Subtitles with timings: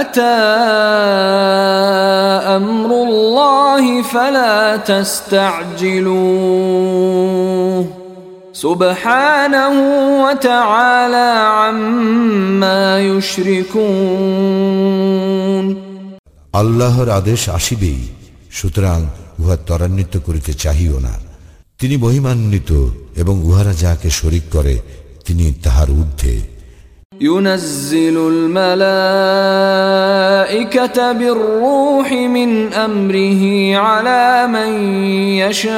[0.00, 0.38] أتى
[2.58, 6.24] أمر الله فلا تستعجلوه
[8.54, 9.74] سبحانه
[10.24, 11.28] وتعالى
[11.58, 14.06] عما يشركون
[16.54, 18.00] আল্লাহর আদেশ আসিবেই
[18.50, 19.00] সুতরাং
[19.39, 21.13] উহা ত্বরান্বিত করিতে চাহিও না
[21.79, 22.71] তিনি মহিমান্বিত
[23.15, 24.75] এবং উহারা যাহাকে শরিক করে
[25.25, 26.35] তিনি তাহার ঊর্ধ্বে
[27.21, 29.37] ينزل الملائكة
[31.11, 33.43] بالروح من أمره
[33.77, 34.71] على من
[35.41, 35.75] يشاء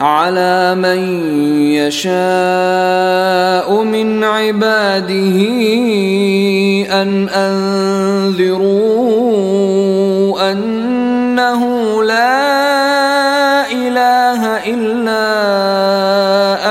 [0.00, 1.00] على من
[1.72, 5.38] يشاء من عباده
[6.92, 7.28] أن
[8.48, 8.98] أنذروا
[10.42, 11.62] أنه
[12.04, 12.46] لا
[13.78, 15.24] إله إلا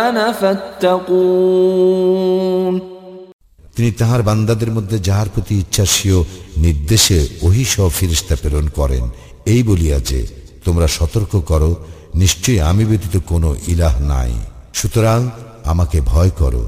[0.07, 2.07] أنا فاتقون
[3.75, 6.17] তিনি তাহার বান্দাদের মধ্যে যাহার প্রতি ইচ্ছাসীয়
[6.57, 9.03] নির্দেশে ওহিসহ ফিরিস্তা প্রেরণ করেন
[9.45, 10.19] এই বলিয়া যে
[10.65, 11.71] তোমরা সতর্ক করো
[12.15, 14.33] নিশ্চয়ই আমি ব্যতীত কোনো ইলাহ নাই
[14.73, 15.19] সুতরাং
[15.65, 16.63] আমাকে ভয় করো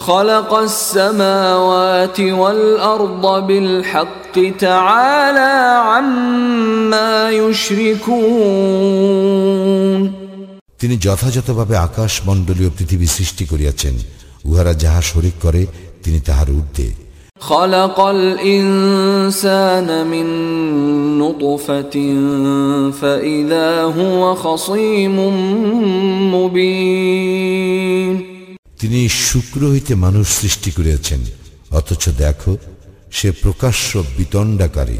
[0.00, 8.14] خلق السماوات والأرض بالحق تعالى عما يشركون
[10.80, 13.94] তিনি যথাযথভাবে আকাশ মণ্ডলীয় পৃথিবী সৃষ্টি করিয়াছেন
[14.44, 15.66] উহারা যাহা শরিক করে
[16.04, 17.04] তিনি তাহার ঊর্ধ্বে
[17.52, 20.26] خلق الإنسان من
[21.18, 21.96] نطفة
[23.00, 25.16] فإذا هو خصيم
[26.34, 28.27] مبين
[28.80, 31.20] তিনি শুক্র হইতে মানুষ সৃষ্টি করিয়াছেন
[31.70, 32.52] অথচ দেখো
[33.10, 34.98] সে প্রকাশ্য বিতণ্ডাকারী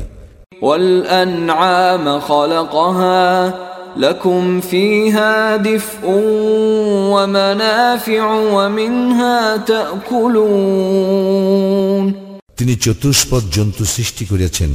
[0.62, 3.24] والأنعام خلقها
[3.96, 6.04] لكم فيها دفء
[7.14, 8.24] ومنافع
[8.56, 9.36] ومنها
[10.64, 12.04] تأكلون
[12.58, 14.70] তিনি চতুষ্পদ জন্তু সৃষ্টি করিয়াছেন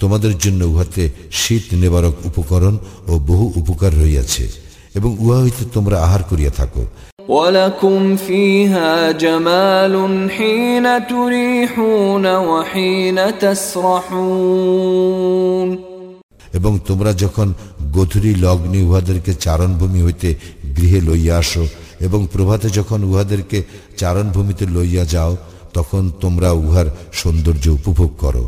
[0.00, 1.04] তোমাদের জন্য উহাতে
[1.40, 2.74] শীত নিবারক উপকরণ
[3.06, 4.44] ও বহু উপকার রইয়াছে
[4.94, 6.82] এবং উহা হইতে তোমরা আহার করিয়া থাকো
[7.28, 9.94] ولكم فيها جمال
[10.30, 14.88] حين تريحون وحين تسرحون
[16.54, 17.48] এবং তোমরা যখন
[17.92, 20.28] গধুরী লগ্নে উহাদেরকে চারণভূমি হইতে
[20.76, 21.64] গৃহে লইয়া আসো
[22.00, 23.58] এবং প্রভাতে যখন উহাদেরকে
[23.96, 25.32] চারণভূমিতে লইয়া যাও
[25.74, 28.44] তখন তোমরা উহার সৌন্দর্য উপভোগ করো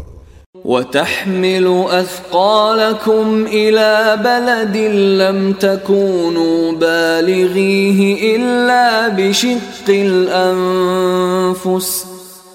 [0.64, 4.76] وتحمل أثقالكم إلى بلد
[5.22, 12.06] لم تكونوا بالغيه إلا بشق الأنفس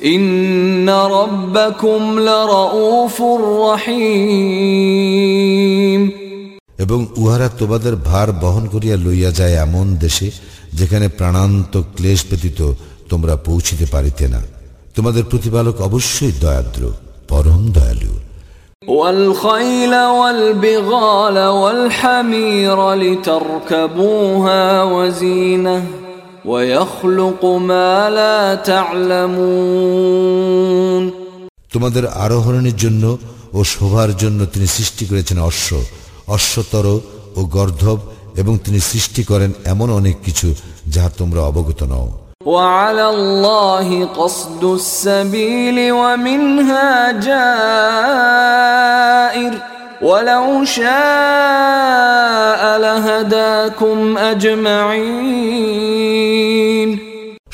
[0.06, 3.22] إن ربكم لرؤوف
[4.90, 6.12] رحيم
[6.84, 10.32] এবং উহারা তোমাদের ভার বহন করিয়া লইয়া যায় এমন দেশে
[10.74, 12.74] যেখানে প্রাণান্ত ক্লেশ ব্যতীত
[13.10, 14.42] তোমরা পৌঁছিতে পারিতে না
[14.96, 16.92] তোমাদের প্রতিপালক অবশ্যই দয়াদ্র
[17.30, 18.14] পরম দয়ালু
[18.92, 25.82] والخيل والبغال والحمير لتركبوها وزينه
[26.46, 28.40] ويخلق ما لا
[29.90, 31.04] تعلمون
[31.74, 33.04] তোমাদের আরোহণের জন্য
[33.54, 35.70] ও শোভার জন্য তিনি সৃষ্টি করেছেন অশ্ব
[36.28, 36.86] অশ্বতর
[37.36, 38.00] ও গর্ধব
[38.36, 40.48] এবং তিনি সৃষ্টি করেন এমন অনেক কিছু
[40.94, 42.08] যাহা তোমরা অবগত নও
[42.46, 48.50] وعلى الله قصد السبيل ومنها جائر
[50.02, 54.18] ولو شاء لهداكم
[55.20, 55.70] أجمعين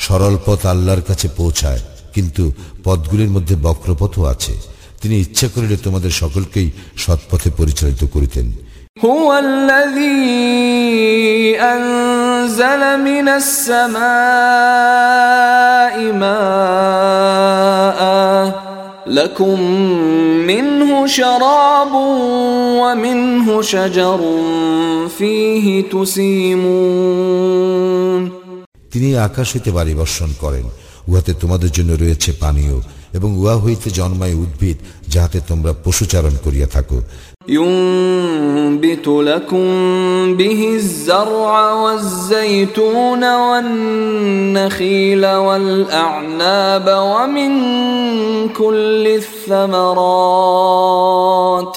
[0.06, 1.82] সরল পথ আল্লাহর কাছে পৌঁছায়
[2.14, 2.44] কিন্তু
[2.84, 4.54] পথগুলির মধ্যে বক্রপথও আছে
[5.00, 8.46] তিনি ইচ্ছা করিলে তোমাদের সকলকেই সৎপথে পরিচালিত করিতেন
[8.98, 10.16] هو الذي
[11.60, 13.96] أنزل من السماء
[16.14, 18.00] ماء
[19.08, 19.60] لكم
[20.42, 21.92] منه شراب
[22.74, 24.20] ومنه شجر
[25.10, 27.36] فيه تسيمون
[28.92, 30.66] তিনি আকাশ হইতে বাড়ি বর্ষণ করেন
[31.08, 32.76] উহাতে তোমাদের জন্য রয়েছে পানীয়
[33.14, 34.76] এবং উহা হইতে জন্মায় উদ্ভিদ
[35.08, 36.98] যাহাতে তোমরা পশুচারণ করিয়া থাকো
[37.48, 39.66] ينبت لكم
[40.36, 47.52] به الزرع والزيتون والنخيل والأعناب ومن
[48.48, 49.04] كل
[50.26, 51.76] الثمرات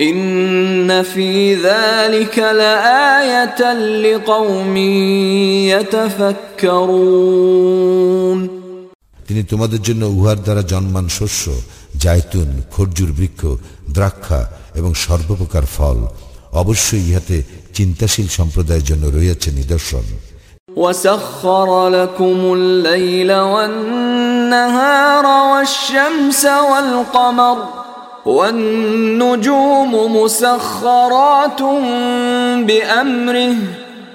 [0.00, 3.72] إن في ذلك لآية
[4.04, 4.76] لقوم
[7.08, 8.38] يتفكرون
[9.28, 11.44] তিনি তোমাদের জন্য উহার দ্বারা জন্মান শস্য
[12.04, 13.40] জায়তুন খরজুর বৃক্ষ
[13.96, 14.40] দ্রাক্ষা
[14.74, 15.98] এবং সর্বপ্রকার ফল
[16.52, 17.38] অবশ্যই ইহাতে
[17.74, 20.06] চিন্তাশীল সম্প্রদায়ের জন্য রয়েছে নিদর্শন
[20.76, 27.58] وسخر لكم الليل والنهار والشمس والقمر
[28.26, 31.62] والنجوم مسخرات
[32.60, 33.54] بأمره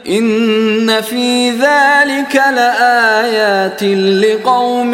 [0.10, 3.84] إن في ذلك لآيات
[4.24, 4.94] لقوم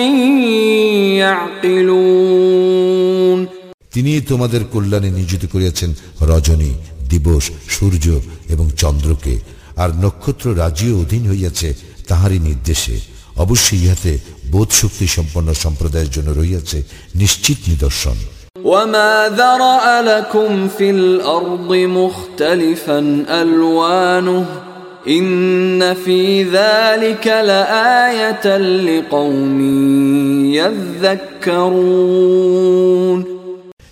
[2.50, 3.48] يعقلون
[3.94, 5.90] তিনি তোমাদের কল্যাণে নিয়োজিত করিয়াছেন
[6.22, 6.72] রজনী
[7.10, 8.06] দিবস সূর্য
[8.50, 9.36] এবং চন্দ্রকে
[9.78, 11.70] আর নক্ষত্র রাজিও অধীন হইয়াছে
[12.08, 12.96] তাহারই নির্দেশে
[13.38, 14.14] অবশ্যই ইহাতে
[14.52, 16.78] বোধ শক্তি সম্পন্ন সম্প্রদায়ের জন্য রইয়াছে
[17.16, 18.18] নিশ্চিত নিদর্শন
[18.66, 23.00] وما ذرأ لكم في الأرض مختلفا
[23.34, 24.46] ألوانه
[25.10, 29.60] إن في ذلك لآية لقوم
[32.20, 33.33] يذكرون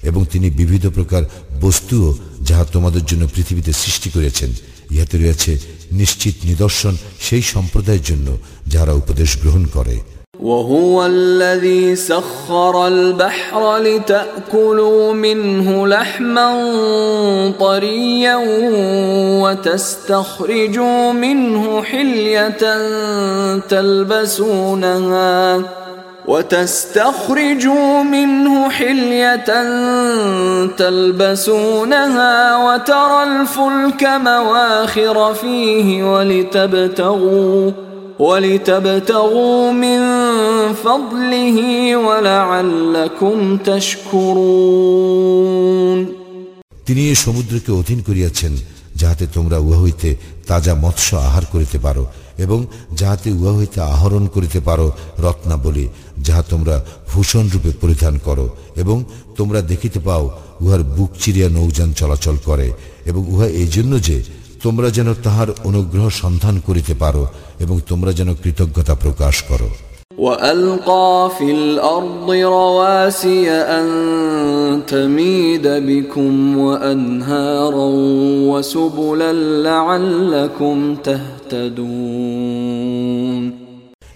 [0.04, 1.24] এবং তিনি বিবিধ প্রকার
[1.62, 4.50] বস্তুও যাহা তোমাদের জন্য পৃথিবীতে সৃষ্টি করেছেন
[4.92, 5.60] ইহাতে রয়েছে
[5.92, 8.38] নিশ্চিত নিদর্শন সেই সম্প্রদায়ের জন্য
[8.68, 9.98] যারা উপদেশ গ্রহণ করে
[10.42, 16.50] وهو الذي سخر البحر لتأكلوا منه لحما
[17.60, 18.36] طريا
[19.44, 22.64] وتستخرجوا منه حلية
[23.60, 25.64] تلبسونها
[26.28, 29.50] وتستخرجوا منه حلية
[30.78, 37.72] تلبسونها وترى الفلك مواخر فيه ولتبتغوا
[38.20, 40.00] ولتبتغوا من
[40.76, 41.58] فضله
[41.98, 45.08] ولعلكم تشكرون
[46.88, 48.54] তিনি এই সমুদ্রকে অধীন করিয়াছেন
[48.96, 50.10] যাহাতে তোমরা উহা হইতে
[50.48, 52.04] তাজা মৎস্য আহার করিতে পারো
[52.38, 52.60] এবং
[52.94, 54.88] যাহাতে উহা হইতে আহরণ করিতে পারো
[55.20, 55.86] রত্নাবলী
[56.20, 56.76] যাহা তোমরা
[57.10, 58.98] ভূষণ রূপে পরিধান করো এবং
[59.36, 60.24] তোমরা দেখিতে পাও
[60.62, 62.68] উহার বুক চিরিয়া নৌযান চলাচল করে
[63.06, 64.18] এবং উহা এই জন্য যে
[64.64, 67.24] তোমরা যেন তাহার অনুগ্রহ সন্ধান করিতে পারো
[67.60, 69.70] এবং তোমরা যেন কৃতজ্ঞতা প্রকাশ করো
[70.18, 73.88] وألقى في الأرض رواسي أن
[74.88, 77.90] تميد بكم وأنهارا
[78.50, 79.34] وسبلا
[79.64, 81.41] لعلكم تهتدون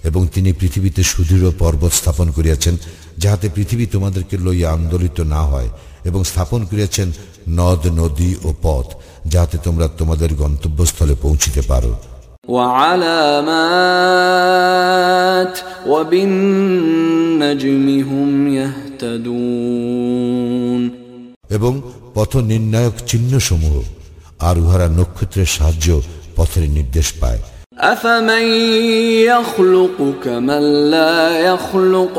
[0.07, 2.75] এবং তিনি পৃথিবীতে সুদৃঢ় পর্বত স্থাপন করিয়াছেন
[3.17, 5.69] যাহাতে পৃথিবী তোমাদেরকে লইয়া আন্দোলিত না হয়
[6.05, 7.07] এবং স্থাপন করিয়াছেন
[7.49, 8.87] নদ নদী ও পথ
[9.25, 11.93] যাহাতে তোমরা তোমাদের গন্তব্যস্থলে পৌঁছিতে পারো
[13.71, 15.55] وعلامات
[15.87, 20.01] وبالنجم هم يهتدون
[21.49, 21.73] এবং
[22.15, 23.75] পথ নির্ণায়ক চিহ্নসমূহ
[24.39, 25.87] আর উহারা নক্ষত্রের সাহায্য
[26.37, 27.41] পথের নির্দেশ পায়
[27.93, 28.45] أفمن
[29.25, 32.15] يخلق كمن لا يخلق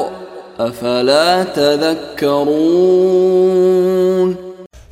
[0.60, 1.30] أفلا
[2.62, 4.28] تذكرون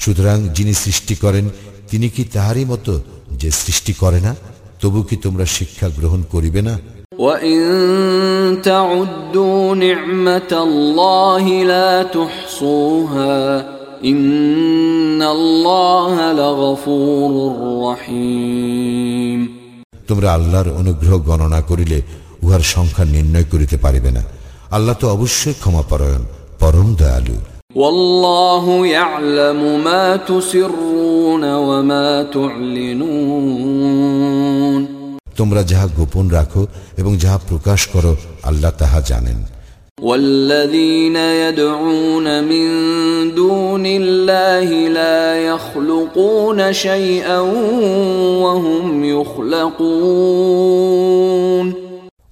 [0.05, 1.47] সুতরাং যিনি সৃষ্টি করেন
[1.91, 2.93] তিনি কি তাহারই মতো
[3.41, 4.33] যে সৃষ্টি করে না
[4.83, 6.75] তবু কি তোমরা শিক্ষা গ্রহণ করিবে না
[7.19, 7.61] وإن
[8.63, 13.35] تعدوا نعمة الله لا تحصوها
[14.05, 17.33] إن الله لغفور
[17.87, 19.41] رحيم
[20.09, 21.99] তোমরা আল্লাহর অনুগ্রহ গণনা করিলে
[22.43, 24.23] উহার সংখ্যা নির্ণয় করিতে পারিবে না
[24.71, 26.23] আল্লাহ তো অবশ্যই ক্ষমাপরায়ণ
[26.61, 27.37] পরম দয়ালু
[27.75, 34.01] والله يعلم ما تسرون وما تعلنون
[35.41, 36.63] তোমরা যাহা গোপন রাখো
[36.99, 39.39] এবং যাহা প্রকাশ করো আল্লাহ তাহা জানেন
[39.99, 42.67] والذين يدعون من
[43.35, 47.39] دون الله لا يخلقون شيئا
[48.45, 50.61] وهم يخلقون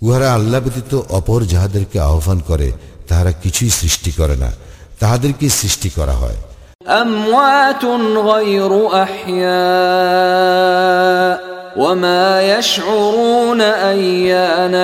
[0.02, 2.68] উহারা আল্লাহ ব্যতীত অপর যাহাদেরকে আহ্বান করে
[3.08, 4.50] তাহারা কিছুই সৃষ্টি করে না
[5.00, 6.38] তাহাদেরকে সৃষ্টি করা হয়
[7.02, 7.84] أموات
[8.30, 8.72] غير
[9.04, 10.68] أحياء
[11.76, 12.26] وما
[12.58, 14.74] يشعرون أيان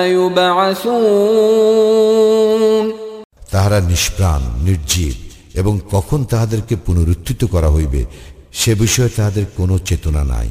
[1.45, 2.85] يبعثون
[3.53, 5.15] তাহারা নিষ্প্রাণ নির্জীব
[5.55, 8.01] এবং কখন তাহাদেরকে পুনরুত্থিত করা হইবে
[8.53, 10.49] সে বিষয়ে তাহাদের কোনো চেতনা নাই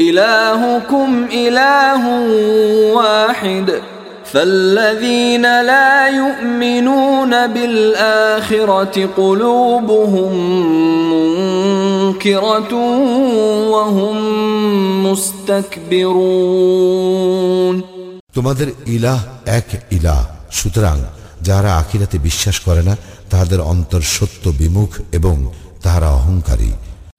[0.00, 2.02] إلهكم إله
[2.94, 3.66] واحد
[4.24, 10.32] فالذين لا يؤمنون بالآخرة قلوبهم
[11.12, 12.72] منكرة
[13.70, 14.16] وهم
[16.40, 17.76] مستكبرون
[18.36, 19.20] তোমাদের ইলাহ
[19.58, 20.20] এক ইলাহ
[20.50, 20.96] সুতরাং
[21.46, 22.94] যাহারা আখিরাতে বিশ্বাস করে না
[23.30, 25.36] তাহাদের অন্তর সত্য বিমুখ এবং
[25.82, 26.70] তাহারা অহংকারী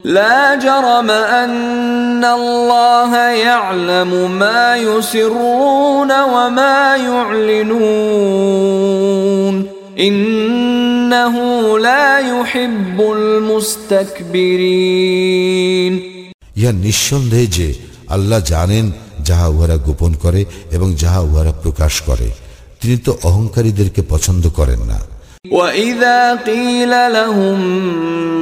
[0.06, 6.96] لا جرم أن الله يعلم ما يسرون وما
[8.32, 9.56] يعلنون
[10.00, 11.36] إنه
[11.80, 12.98] لا يحب
[14.62, 15.94] المستكبرين
[16.58, 17.68] ইহা নিঃসন্দেহে যে
[18.16, 18.86] আল্লাহ জানেন
[19.28, 20.42] যাহা উহারা গোপন করে
[20.72, 22.28] এবং যাহা উহারা প্রকাশ করে
[22.82, 25.00] তিনি তো অহংকারীদেরকে পছন্দ করেন না
[25.46, 27.60] وإذا قيل لهم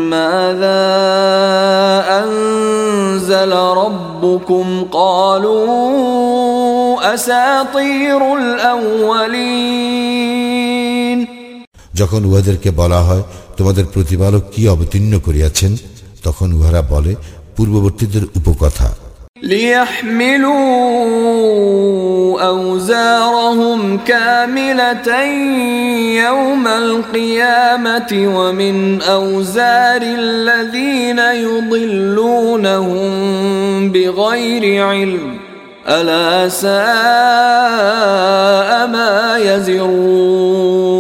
[0.09, 0.85] ماذا
[2.19, 5.65] أنزل ربكم قالوا
[7.13, 8.21] أساطير
[9.89, 11.19] الأولين
[11.99, 13.23] যখন উহাদেরকে বলা হয়
[13.57, 15.71] তোমাদের প্রতিপালক কি অবতীর্ণ করিয়াছেন
[16.23, 17.13] তখন উহারা বলে
[17.55, 18.89] পূর্ববর্তীদের উপকথা
[19.43, 20.65] ليحملوا
[24.43, 25.09] أوزارهم كاملة
[26.19, 33.11] يوم القيامة ومن أوزار الذين يضلونهم
[33.91, 35.37] بغير علم
[35.87, 36.69] ألا ساء
[38.87, 40.99] ما يزرون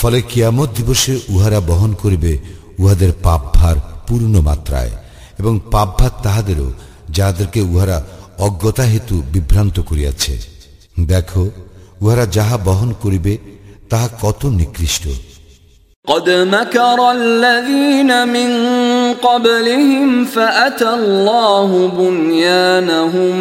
[0.00, 2.32] ফলে কিয়ামত দিবসে উহারা বহন করিবে
[2.78, 3.76] উহাদের পাপ ভার
[4.08, 4.92] পূর্ণ মাত্রায়
[5.38, 6.68] এবং পাপভাত তাহাদেরও
[7.10, 7.98] যাহাদেরকে উহারা
[8.38, 10.34] অজ্ঞতা হেতু বিভ্রান্ত করিয়াছে
[11.02, 11.42] দেখো
[12.02, 13.32] উহারা যাহা বহন করিবে
[13.90, 15.06] তাহা কত নিকৃষ্ট
[16.06, 18.50] قد مكر الذين من
[19.14, 23.34] قبلهم فأتى الله بنيانهم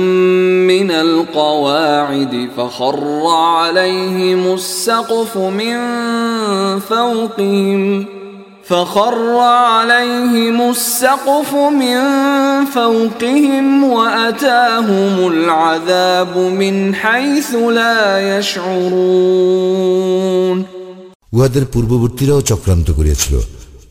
[0.71, 5.75] من القواعد فخر عليهم السقف من
[6.79, 8.05] فوقهم
[8.67, 9.37] فخر
[9.67, 11.99] عليهم السقف من
[12.67, 17.97] فوقهم واتاهم العذاب من حيث لا
[18.37, 19.83] يشعرون
[21.33, 23.35] উহাদের পূর্ববর্তীরাও চক্রান্ত করিয়াছিল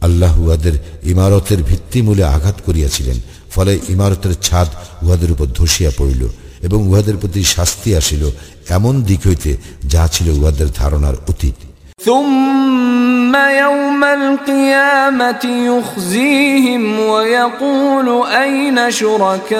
[0.06, 0.74] আল্লাহ উহাদের
[1.04, 3.16] ইমারতের ভিত্তিমূলে আঘাত করিয়াছিলেন
[3.54, 4.68] ফলে ইমারতের ছাদ
[5.04, 6.22] উহাদের উপর ধসিয়া পড়িল
[6.62, 8.22] এবং উহাদের প্রতি শাস্তি আসিল
[8.68, 9.50] এমন দিক হইতে
[9.92, 11.58] যাহা ছিল উহাদের ধারণার অতীত
[12.03, 19.57] ثم يوم القيامة يخزيهم ويقول أين شركائي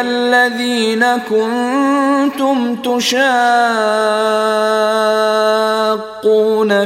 [0.00, 3.10] الذين كنتم تشاقون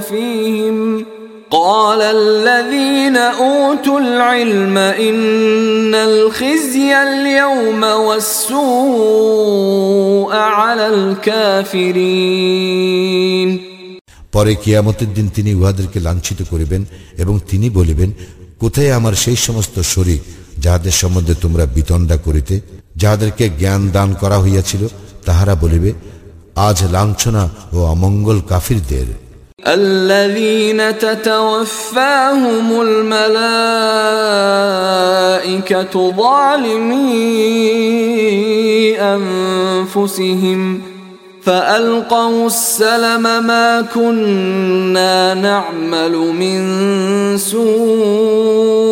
[0.00, 1.13] فيهم
[1.53, 9.49] قال الذين أوتوا العلم إن الخزي اليوم والسوء
[10.33, 10.85] على
[12.29, 13.49] الكافرين
[14.35, 16.81] পরে কিয়ামতের দিন তিনি উহাদেরকে লাঞ্ছিত করিবেন
[17.17, 18.09] এবং তিনি বলিবেন
[18.59, 20.21] কোথায় আমার সেই সমস্ত শরীর
[20.59, 22.55] যাহাদের সম্বন্ধে তোমরা বিতণ্ডা করিতে
[22.95, 24.83] যাহাদেরকে জ্ঞান দান করা হইয়াছিল
[25.25, 25.91] তাহারা বলিবে
[26.59, 27.43] আজ লাঞ্ছনা
[27.73, 29.07] ও অমঙ্গল কাফিরদের
[29.66, 33.94] الذين تتوفاهم الملائكة
[36.16, 37.00] ظالمي
[39.00, 40.82] أنفسهم
[41.42, 48.84] فألقوا السلم ما كنا نعمل من سوء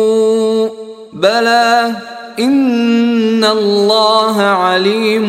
[1.13, 1.95] بلى
[2.38, 5.28] إن الله عليم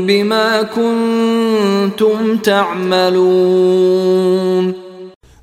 [0.00, 3.86] بما كنتم تعملون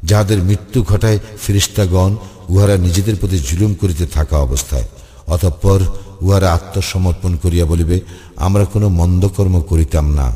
[0.09, 2.11] যাহাদের মৃত্যু ঘটায় ফিরিস্তাগণ
[2.49, 4.87] উহারা নিজেদের প্রতি জুলুম করিতে থাকা অবস্থায়
[5.27, 5.79] অতঃপর
[6.21, 7.97] উহারা আত্মসমর্পণ করিয়া বলিবে
[8.37, 10.27] আমরা কোনো মন্দকর্ম করিতাম না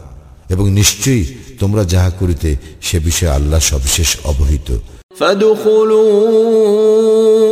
[0.50, 1.26] এবং নিশ্চয়ই
[1.60, 2.50] তোমরা যাহা করিতে
[2.82, 4.70] সে বিষয়ে আল্লাহ সবিশেষ অবহিত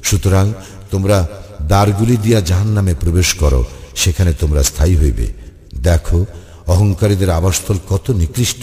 [0.08, 0.46] সুতরাং
[0.92, 1.18] তোমরা
[1.70, 3.60] দ্বারগুলি দিয়া জাহান নামে প্রবেশ করো
[3.94, 5.26] সেখানে তোমরা স্থায়ী হইবে
[5.86, 6.18] দেখো
[6.66, 8.62] অহংকারীদের আবাসস্থল কত নিকৃষ্ট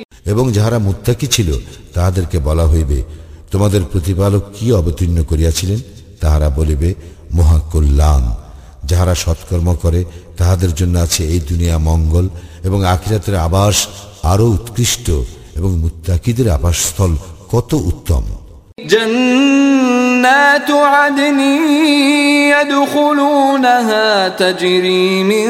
[0.26, 1.48] এবং যাহারা মুত্তাকি ছিল
[1.94, 2.98] তাহাদেরকে বলা হইবে
[3.52, 5.80] তোমাদের প্রতিপালক কি অবতীর্ণ করিয়াছিলেন
[6.20, 6.88] তাহারা বলিবে
[7.32, 8.24] মহাকল্যাণ
[8.84, 10.00] যাহারা সৎকর্ম করে
[10.36, 12.26] তাহাদের জন্য আছে এই দুনিয়া মঙ্গল
[12.64, 13.76] এবং আখিরাতের আবাস
[14.24, 15.06] আরো উৎকৃষ্ট
[15.56, 17.12] এবং মুত্তাকিদের আবাসস্থল
[17.50, 18.24] কত উত্তম
[18.86, 21.40] جنات عدن
[22.52, 25.46] يدخلونها تجري من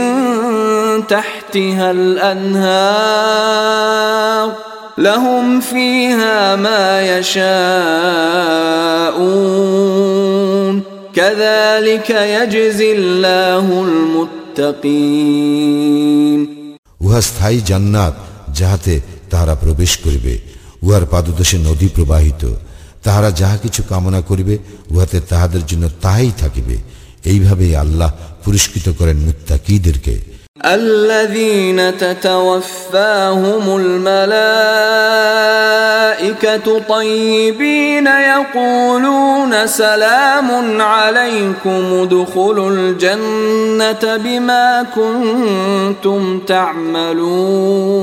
[1.07, 3.67] تحتها الأنهار
[4.99, 6.85] لهم فيها ما
[9.37, 10.83] يشاءون
[11.15, 13.67] كذلك يجزي الله
[14.57, 15.27] المتقين
[17.01, 18.15] উহা স্থায়ী জান্নাত
[18.59, 18.95] যাহাতে
[19.31, 20.35] তাহারা প্রবেশ করিবে
[20.83, 22.43] উহার পাদদেশে নদী প্রবাহিত
[23.05, 24.55] তাহারা যাহা কিছু কামনা করিবে
[24.93, 26.77] উহাতে তাহাদের জন্য তাহাই থাকিবে
[27.25, 28.11] এইভাবেই আল্লাহ
[28.45, 30.15] পুরস্কৃত করেন মুত্তাকিদেরকে
[30.65, 34.27] الذين تتوفاهم الملائكة
[36.89, 47.97] طيبين يقولون سلام عليكم ادخلوا الجنة بما كنتم تعملون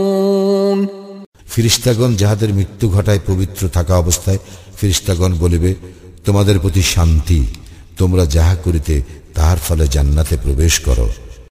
[1.53, 4.39] ফিরিস্তাগণ যাহাদের মৃত্যু ঘটায় পবিত্র থাকা অবস্থায়
[4.77, 5.71] ফিরিস্তাগণ বলিবে
[6.25, 7.39] তোমাদের প্রতি শান্তি
[7.97, 8.95] তোমরা যাহা করিতে
[9.33, 11.07] তাহার ফলে জান্নাতে প্রবেশ করো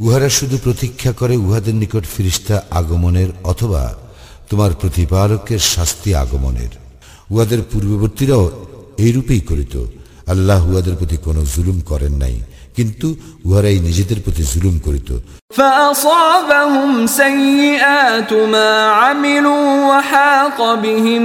[0.00, 3.82] উহারা শুধু প্রতীক্ষা করে উহাদের নিকট ফিরিস্তা আগমনের অথবা
[4.50, 6.72] তোমার প্রতিপালকের শাস্তি আগমনের
[7.30, 8.44] উহাদের পূর্ববর্তীরাও
[8.98, 9.74] এইরূপেই করিত
[10.28, 12.36] আল্লাহ উহাদের প্রতি কোনো জুলুম করেন নাই
[12.76, 13.06] কিন্তু
[13.44, 15.10] উহারাই নিজেদের প্রতি জুলুম করিত
[15.50, 21.24] فأصابهم سيئات ما عملوا وحاق بهم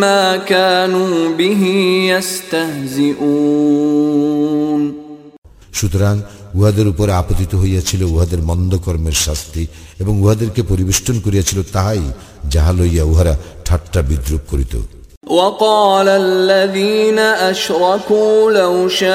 [0.00, 1.62] ما كانوا به
[3.84, 4.82] يستهزئون
[5.78, 6.14] সুতরাং
[6.54, 9.62] উহাদের উপরে আপতিত হইয়াছিল উহাদের মন্দ কর্মের শাস্তি
[10.00, 12.02] এবং উহাদেরকে পরিবেষ্টন করিয়াছিল তাহাই
[12.48, 13.34] যাহা লইয়া উহারা
[13.64, 14.74] ঠাট্টা বিদ্রুপ করিত
[15.30, 17.18] وقال الذين
[17.52, 19.08] أشركوا لو شاء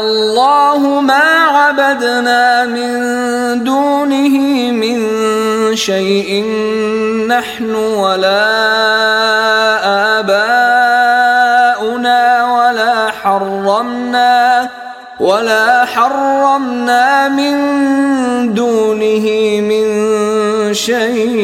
[0.00, 2.92] الله ما عبدنا من
[3.64, 4.36] دونه
[4.74, 4.96] من
[5.78, 6.30] شيء
[7.28, 8.67] نحن ولا
[20.86, 21.36] شيء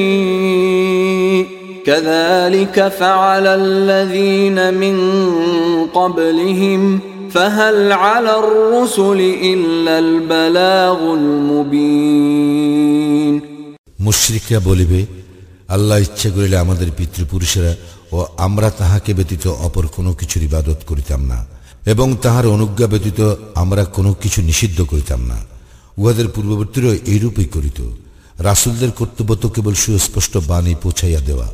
[1.86, 4.96] كذلك فعل الذين من
[5.88, 12.70] قبلهم فهل على الرسل إلا البلاغ المبين
[14.00, 15.00] মুশ্রিকরা বলিবে
[15.68, 17.72] আল্লাহ ইচ্ছা করিলে আমাদের পিতৃপুরুষেরা
[18.12, 21.38] ও আমরা তাহাকে ব্যতীত অপর কোনো কিছুর ইবাদত করিতাম না
[21.86, 23.20] এবং তাহার অনুজ্ঞা ব্যতীত
[23.54, 25.38] আমরা কোনো কিছু নিষিদ্ধ করিতাম না
[25.96, 27.78] উহাদের পূর্ববর্তীরা এইরূপই করিত
[28.38, 31.48] রাসুলদের কর্তব্য তো কেবল সুস্পষ্ট বাণী পৌঁছাইয়া দেওয়া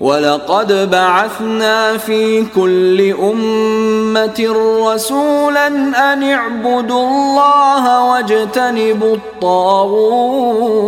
[0.00, 2.98] ولقد بعثنا في كل
[3.32, 4.38] أمة
[4.86, 5.66] رسولا
[6.12, 9.16] أن اعبدوا الله واجتنبوا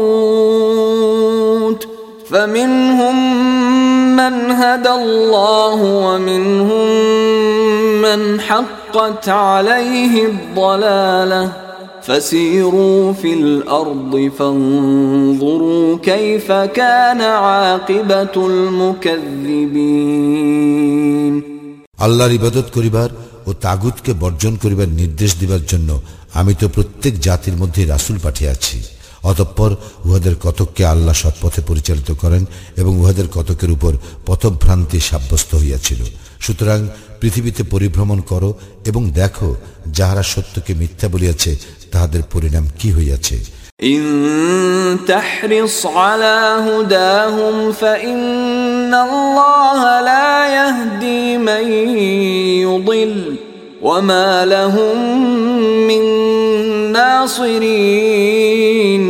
[0.08, 1.88] الطاغوت
[2.30, 3.16] فمنهم
[4.16, 6.88] من هدى الله ومنهم
[8.02, 11.52] من حقت عليه الضلاله
[12.02, 18.34] فسيروا في الارض فانظروا كيف كان عاقبه
[19.78, 20.28] المكذبين
[21.98, 23.10] আল্লাহর ইবাদত করিবার
[23.46, 25.90] ও তাগুতকে বর্জন করিবার নির্দেশ দিবার জন্য
[26.34, 28.76] আমি তো প্রত্যেক জাতির মধ্যে রাসুল পাঠিয়াছি
[29.22, 29.70] অতঃপর
[30.06, 32.42] উহাদের কতককে আল্লাহ সৎপথে পরিচালিত করেন
[32.76, 33.92] এবং উহাদের কতকের উপর
[34.26, 36.00] পথভ্রান্তি সাব্যস্ত হইয়াছিল
[36.44, 36.78] সুতরাং
[37.20, 38.50] পৃথিবীতে পরিভ্রমণ করো
[38.86, 39.48] এবং দেখো
[39.96, 41.50] যাহারা সত্যকে মিথ্যা বলিয়াছে
[41.92, 43.38] তাহাদের পরিণাম কি হইয়াছে
[43.84, 44.00] إن
[45.06, 51.64] تحرص على هداهم فإن الله لا يهدي من
[52.60, 53.36] يضل
[53.82, 54.96] وما لهم
[55.86, 56.02] من
[57.98, 59.04] ناصرين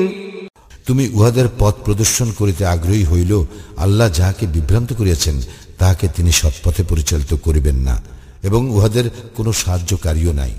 [0.88, 3.32] তুমি উহাদের পথ প্রদর্শন করিতে আগ্রহী হইল
[3.76, 5.37] আল্লাহ যাহাকে বিভ্রান্ত করিয়াছেন
[5.78, 7.96] তাহাকে তিনি সৎপথে পরিচালিত করিবেন না
[8.42, 9.06] এবং উহাদের
[9.37, 10.52] কোনো সাহায্যকারীও নাই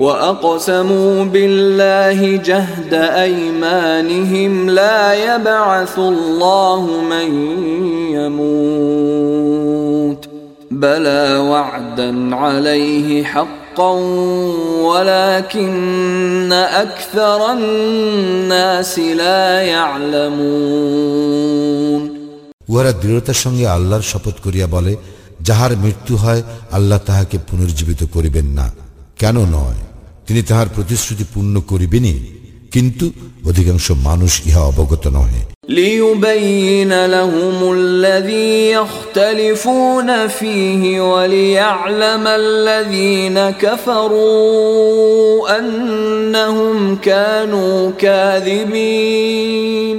[0.00, 7.28] وأقسموا بالله جهد أيمانهم لا يبعث الله من
[8.10, 10.28] يموت
[10.70, 13.90] بلى وعدا عليه حقا
[14.82, 21.36] ولكن أكثر الناس لا يعلمون
[22.70, 24.96] উহারা দৃঢ়তার সঙ্গে আল্লাহর শপথ করিয়া বলে
[25.42, 28.66] যাহার মৃত্যু হয় আল্লাহ তাহাকে পুনর্জীবিত করিবেন না
[29.18, 29.80] কেন নয়
[30.30, 32.18] তিনি তাহার প্রতিশ্রুতি পূর্ণ করিবেনই
[32.70, 33.06] কিন্তু
[33.46, 44.78] অধিকাংশ মানুষ ইহা অবগত নহে ليبين لهم الذي يختلفون فيه وليعلم الذين كفروا
[45.58, 49.96] أنهم كانوا كاذبين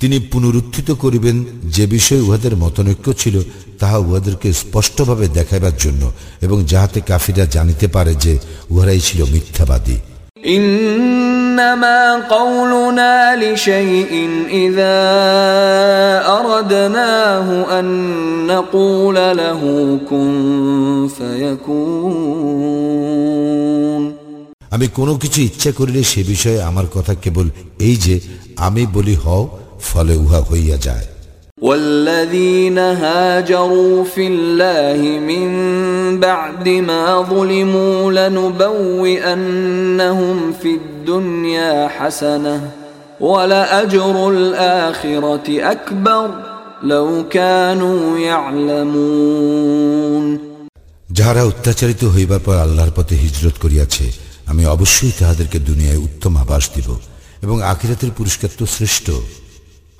[0.00, 3.36] তিনি পুনরুত্থিত করিবেন যে বিষয়ে উহাদের মতনৈক্য ছিল
[3.78, 6.02] তাহা উহাদেরকে স্পষ্টভাবে দেখাইবার জন্য
[6.42, 8.32] এবং যাহাতে কাফিরা জানিতে পারে যে
[8.70, 9.98] উহারাই ছিল মিথ্যাবাদী
[10.48, 14.12] إنما قولنا لشيء
[14.50, 14.98] إذا
[16.46, 17.86] أردناه أن
[18.46, 19.60] نقول له
[20.10, 20.32] كن
[21.08, 22.62] فيكون
[24.72, 27.46] আমি কোনো কিছু ইচ্ছা করিলে সে বিষয়ে আমার কথা কেবল
[27.80, 28.14] এই যে
[28.58, 29.42] আমি বলি হও
[29.88, 31.06] ফলে উহা হইয়া যায়
[31.62, 35.48] والذين هاجروا في الله من
[36.20, 38.12] بعد ما ظلموا
[39.12, 42.60] لنبوئنهم في الدنيا حسنه
[43.20, 46.30] ولأجر الآخرة أكبر
[46.84, 50.26] لو كانوا يعلمون
[51.18, 54.06] যাহারা অত্যাচারিত হইবার পর আল্লাহর পথে হিজরত করিয়াছে
[54.50, 56.88] আমি অবশ্যই তাহাদেরকে দুনিয়ায় উত্তম আবাস দিব
[57.42, 59.06] এবং আখিরাতের পুরস্কার তো শ্রেষ্ঠ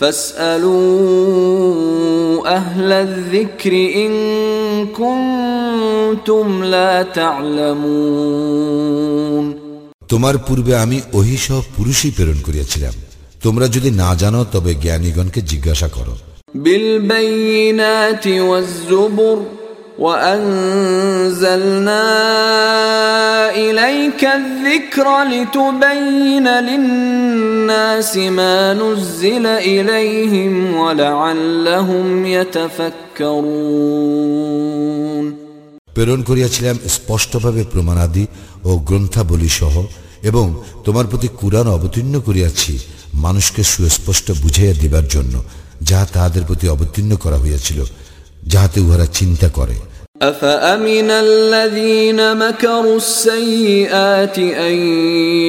[0.00, 1.46] فاسألوا
[2.56, 4.12] أهل الذكر إن
[4.92, 7.02] كنتم لا
[8.40, 8.80] تعلمون
[10.12, 12.94] তোমার পূর্বে আমি ওহি সহ পুরুষই প্রেরণ করিয়াছিলাম
[13.44, 16.14] তোমরা যদি না জানো তবে জ্ঞানীগণকে জিজ্ঞাসা করো
[16.54, 19.38] بالبينات والزبر
[19.98, 22.06] وأنزلنا
[23.56, 33.80] إليك الذكر لتبين للناس ما نزل إليهم ولعلهم يتفكرون
[35.96, 38.24] প্রেরণ করিয়াছিলাম স্পষ্টভাবে প্রমাণাদি
[38.64, 39.74] ও গ্রন্থাবলী সহ
[40.30, 40.46] এবং
[40.84, 42.72] তোমার প্রতি কুরআন অবতীর্ণ করিয়াছি
[43.24, 45.34] মানুষকে সুস্পষ্ট বুঝাইয়া দিবার জন্য
[45.88, 47.78] যাহা তাহাদের প্রতি অবতীর্ণ করা হইয়াছিল
[48.46, 49.76] যাহাতে উহারা চিন্তা করে
[50.22, 54.74] أفأمن الذين مكروا السيئات أن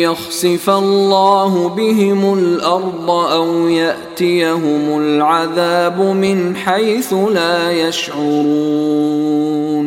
[0.02, 9.86] يخسف الله بهم الأرض أو يأتيهم العذاب من حيث لا يشعرون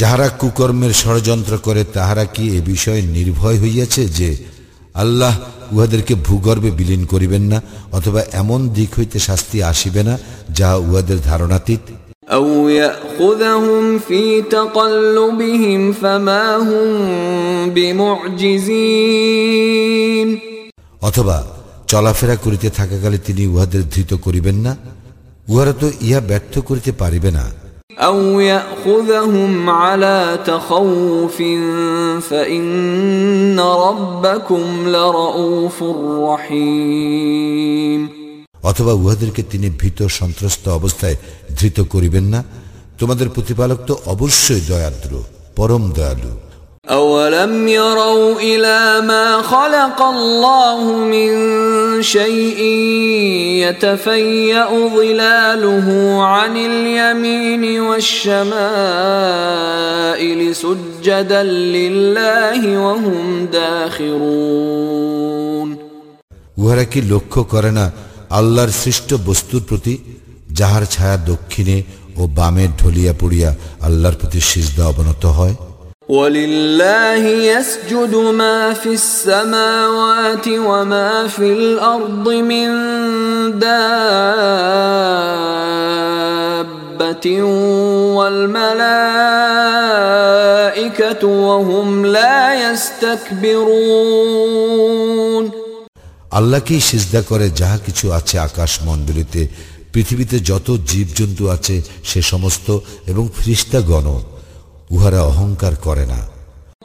[0.00, 4.30] যাহারা কুকর্মের ষড়যন্ত্র করে তাহারা কি এ বিষয়ে নির্ভয় হইয়াছে যে
[4.94, 5.34] আল্লাহ
[5.72, 7.58] উহাদেরকে ভূগর্ভে বিলীন করিবেন না
[7.92, 10.14] অথবা এমন দিক হইতে শাস্তি আসিবে না
[10.56, 11.82] যাহা উহাদের ধারণাতীত
[12.30, 16.88] أو يأخذهم في تقلبهم فما هم
[19.06, 20.28] بمعجزين
[21.02, 21.36] অথবা
[21.92, 24.72] চলাফেরা করিতে থাকাকালে তিনি উহাদের ধৃত করিবেন না
[25.48, 27.46] উহারা তো ইহা ব্যর্থ করিতে পারিবে না
[28.08, 31.36] أو يأخذهم على تخوف
[32.20, 35.82] فإن ربكم لرؤوف
[36.28, 38.00] رحيم
[38.62, 41.16] অথবা উহাদেরকে তিনি ভীত সন্ত্রস্ত অবস্থায়
[41.58, 42.40] ধৃত করিবেন না
[42.98, 45.12] তোমাদের প্রতিপালক তো অবশ্যই দয়াদ্র
[45.56, 46.32] পরম দয়ালু
[46.88, 51.32] أولم يروا إلى ما خلق الله من
[52.04, 52.60] شيء
[53.58, 55.86] يتفيأ ظلاله
[56.24, 58.40] عن اليمين والشمائل
[60.54, 64.96] سجدا لله وهم داخرون
[66.56, 67.86] উহারা কি লক্ষ্য করে না
[68.30, 69.94] আল্লাহর সৃষ্ট বস্তুর প্রতি
[70.52, 71.82] যাহার ছায়া দক্ষিণে
[72.16, 73.50] ও বামে ঢলিয়া পড়িয়া
[73.86, 75.54] আল্লাহর প্রতি সিজদা অবনত হয়
[76.08, 82.68] ولله يسجد ما في السماوات وما في الأرض من
[83.58, 83.66] دابة
[89.96, 93.66] والملائكة وهم لا يستكبرون
[96.30, 99.42] আল্লাহকেই সিজদা করে যাহা কিছু আছে আকাশ মণ্ডলীতে
[99.92, 102.66] পৃথিবীতে যত জীবজন্তু আছে সে সমস্ত
[103.06, 104.06] এবং ফ্রিস্তাগণ
[104.90, 106.20] উহারা অহংকার করে না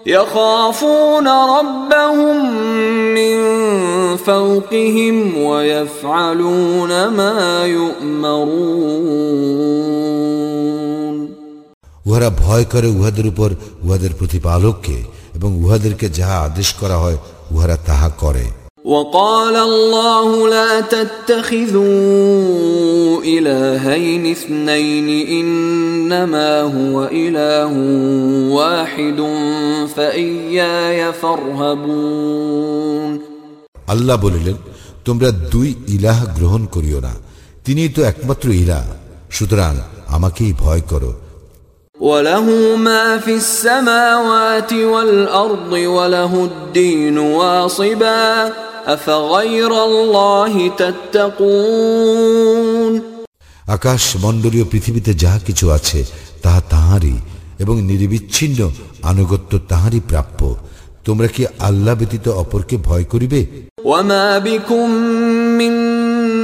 [0.07, 2.37] يخافون ربهم
[3.13, 3.35] من
[4.19, 7.35] فوقهم ويفعلون ما
[7.71, 8.91] يؤمرون
[12.05, 13.49] উহারা ভয় করে উহাদের উপর
[13.83, 14.97] উহাদের প্রতিপালককে
[15.35, 17.17] এবং উহাদেরকে যাহা আদেশ করা হয়
[17.51, 18.45] উহারা তাহা করে
[18.86, 21.84] وقال الله لا تتخذوا
[23.24, 27.72] إلهين اثنين إنما هو إله
[28.54, 29.20] واحد
[29.96, 33.10] فإياي فارهبون
[33.88, 34.56] আল্লাহ বলিলেন
[35.06, 37.12] তোমরা দুই ইলাহ গ্রহণ করিও না
[37.66, 38.84] তিনি তো একমাত্র ইলাহ
[39.36, 39.74] সুতরাং
[40.16, 41.12] আমাকেই ভয় করো
[42.00, 42.46] وله
[42.88, 48.65] ما في السماوات والأرض وله الدين واصباً
[53.67, 55.99] আকাশ মণ্ডলীয় পৃথিবীতে যাহা কিছু আছে
[56.41, 57.17] তাহা তাহারই
[57.59, 58.59] এবং নিরবিচ্ছিন্ন
[59.03, 60.41] আনুগত্য তাহারই প্রাপ্য
[61.05, 63.41] তোমরা কি আল্লাহ ব্যতীত অপরকে ভয় করিবে
[63.85, 64.87] وما بكم
[65.57, 65.73] من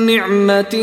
[0.05, 0.75] نعمة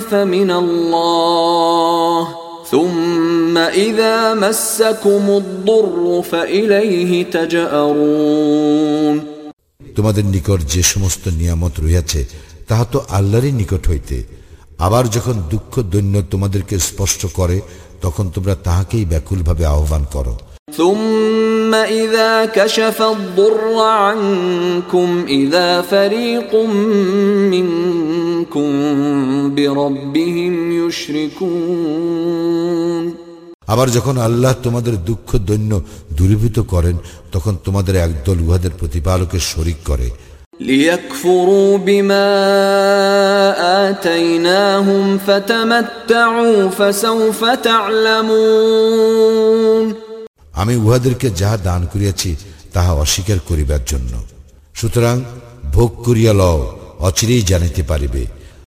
[0.00, 2.22] فمن الله
[2.66, 9.16] ثم إذا مسكم الضر فإليه تجأرون
[9.90, 12.20] তোমাদের নিকট যে সমস্ত নিয়ামত রইয়াছে
[12.68, 14.16] তাহা তো আল্লাহরই নিকট হইতে
[14.78, 17.56] আবার যখন দুঃখ দৈন্য তোমাদেরকে স্পষ্ট করে
[18.02, 20.34] তখন তোমরা তাহাকেই ব্যাকুলভাবে আহ্বান করো
[20.72, 26.52] ثم إذا كشف الضر عنكم إذا فريق
[27.46, 28.70] منكم
[29.50, 30.54] بربهم
[32.16, 33.02] يشركون
[33.66, 35.72] আবার যখন আল্লাহ তোমাদের দুঃখ দৈন্য
[36.12, 36.96] দূরীভূত করেন
[37.32, 40.08] তখন তোমাদের একদল উহাদের প্রতিপালকের শরিক করে
[40.60, 42.28] ليكفروا بما
[43.84, 49.06] آتيناهم فتمتعوا فسوف تعلمون
[50.54, 52.30] আমি উহাদেরকে যাহা দান করিয়াছি
[52.74, 54.12] তাহা অস্বীকার করিবার জন্য
[54.74, 55.16] সুতরাং
[55.72, 56.60] ভোগ করিয়া লও
[57.00, 58.22] অচিরেই জানিতে পারিবে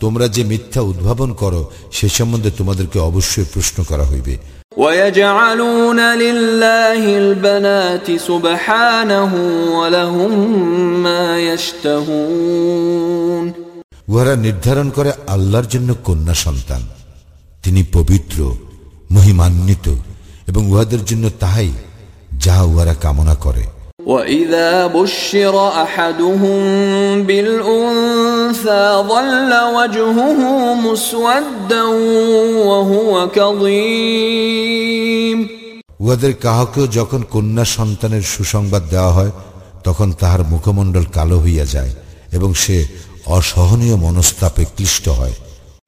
[0.00, 4.36] তোমরা যে মিথ্যা উদ্ভাবন করো সে সম্বন্ধে তোমাদেরকে অবশ্যই প্রশ্ন করা হইবে।
[14.08, 16.86] উহারা নির্ধারণ করে আল্লাহর জন্য কন্যা সন্তান।
[17.62, 18.56] তিনি পবিত্র
[19.10, 19.94] মহিমান্বিত
[20.46, 21.72] এবং উহাদের জন্য তাহাই
[22.32, 26.59] যাহা উহারা কামনা করে। وإذا بشر أحدهم
[27.23, 30.39] بالأنثى ظل وجهه
[30.75, 31.83] مسودا
[32.65, 34.81] وهو كظيم
[36.01, 39.31] উহাদের কাহাকেও যখন কন্যা সন্তানের সুসংবাদ দেওয়া হয়
[39.83, 41.91] তখন তাহার মুখমণ্ডল কালো হইয়া যায়
[42.31, 42.77] এবং সে
[43.27, 45.35] অসহনীয় মনস্তাপে ক্লিষ্ট হয়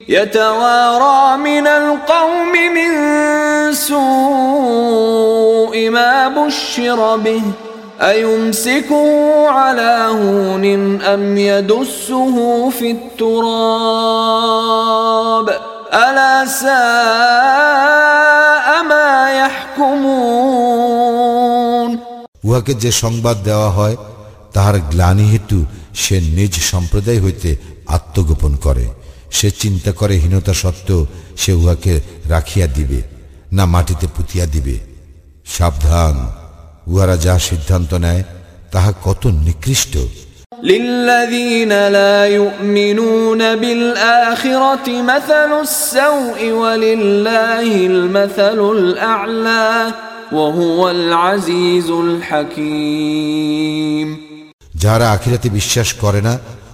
[0.09, 2.91] يتوارى من القوم من
[3.87, 7.43] سوء ما بشر به
[8.01, 10.65] أيمسكه على هون
[11.03, 12.35] أم يدسه
[12.69, 14.43] في التراب
[15.93, 16.73] ألا ساء
[18.83, 20.73] ما يحكمون
[22.43, 23.95] উহাকে যে সংবাদ দেওয়া হয়
[24.53, 25.59] তাহার গ্লানি হেতু
[26.03, 27.49] সে নিজ সম্প্রদায় হইতে
[27.87, 28.85] আত্মগোপন করে
[29.37, 31.01] সে চিন্তা করে হীনতা সত্ত্বেও
[31.41, 31.93] সে উহাকে
[32.29, 32.99] রাখিয়া দিবে
[33.51, 34.75] না মাটিতে পুতিয়া দিবে
[35.45, 36.15] সাবধান
[36.87, 38.23] উহারা যা সিদ্ধান্ত নেয়
[38.73, 39.95] তাহা কত নিকৃষ্ট
[40.63, 49.91] للذين لا يؤمنون بالآخرة مثل السوء ولله المثل الأعلى
[50.31, 51.89] وهو العزيز
[52.85, 54.07] الحكيم
[54.81, 56.33] যাহারা আখিরাতে বিশ্বাস করে না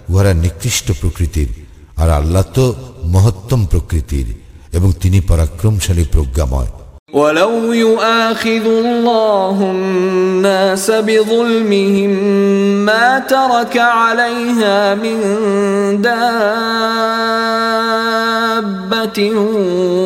[0.09, 1.49] উহারা নিকৃষ্ট প্রকৃতির
[1.97, 2.65] আর আল্লাহ তো
[3.13, 4.27] মহত্তম প্রকৃতির
[4.73, 6.69] এবং তিনি পরাক্রমশালী প্রজ্ঞাময়
[7.14, 12.10] ولو يؤاخذ الله الناس بظلمهم
[12.84, 15.18] ما ترك عليها من
[16.02, 16.50] دابة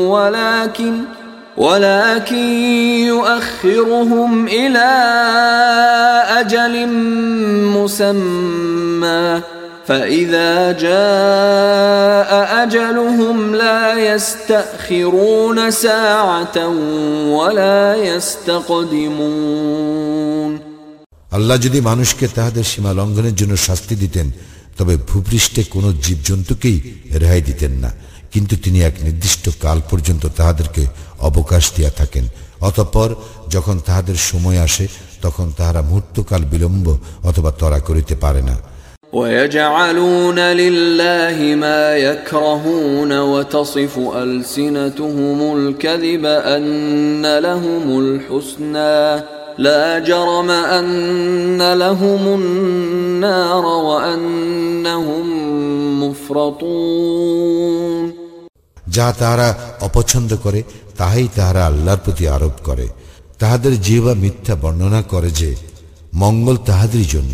[0.08, 1.00] ولكن
[1.56, 2.36] ولكن
[3.08, 4.88] يؤخرهم إلى
[6.40, 6.88] أجل
[7.76, 9.40] مسمى
[9.87, 12.31] فإذا جاء
[12.63, 16.57] أجلهم لا يستأخرون ساعة
[17.29, 19.53] ولا يستقدمون
[21.31, 24.27] আল্লাহ যদি মানুষকে তাহাদের সীমা লঙ্ঘনের জন্য শাস্তি দিতেন
[24.77, 26.77] তবে ভূপৃষ্ঠে কোনো জীবজন্তুকেই
[27.21, 27.89] রেহাই দিতেন না
[28.33, 30.83] কিন্তু তিনি এক নির্দিষ্ট কাল পর্যন্ত তাহাদেরকে
[31.19, 32.25] অবকাশ দিয়া থাকেন
[32.61, 33.09] অতঃপর
[33.49, 34.85] যখন তাহাদের সময় আসে
[35.21, 36.85] তখন তাহারা মুহূর্তকাল বিলম্ব
[37.23, 38.55] অথবা তরা করিতে পারে না
[39.13, 49.23] ويجعلون لله ما يكرهون وتصف ألسنتهم الكذب أن لهم الحسنى
[49.59, 55.25] لا جرم أن لهم النار وأنهم
[56.03, 58.13] مفرطون
[58.95, 59.49] যা তাহারা
[59.81, 60.63] অপছন্দ করে
[60.97, 62.87] তাহাই তাহারা আল্লাহর প্রতি আরোপ করে
[63.39, 65.49] তাহাদের জিহ্বা মিথ্যা বর্ণনা করে যে
[66.13, 67.33] মঙ্গল তাহাদেরই জন্য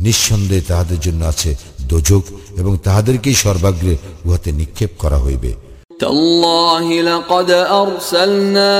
[0.00, 1.50] নিঃসন্দেহে তাহাদের জন্য আছে
[1.90, 2.24] দোজক
[2.58, 3.94] এবং তাহাদেরকেই সর্বাগ্রে
[4.26, 5.52] উহাতে নিক্ষেপ করা হইবে
[6.00, 7.50] تالله لقد
[7.82, 8.74] أرسلنا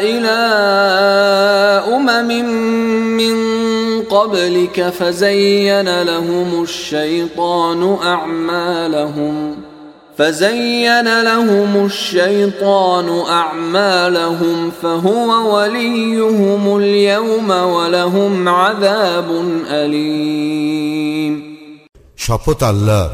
[0.00, 0.38] إلى
[1.88, 2.30] أمم
[3.16, 3.36] من
[4.06, 9.56] قبلك فزين لهم الشيطان أعمالهم
[10.16, 19.28] فزين لهم الشيطان أعمالهم فهو وليهم اليوم ولهم عذاب
[19.72, 21.34] أليم
[22.18, 23.04] শপথ আল্লাহ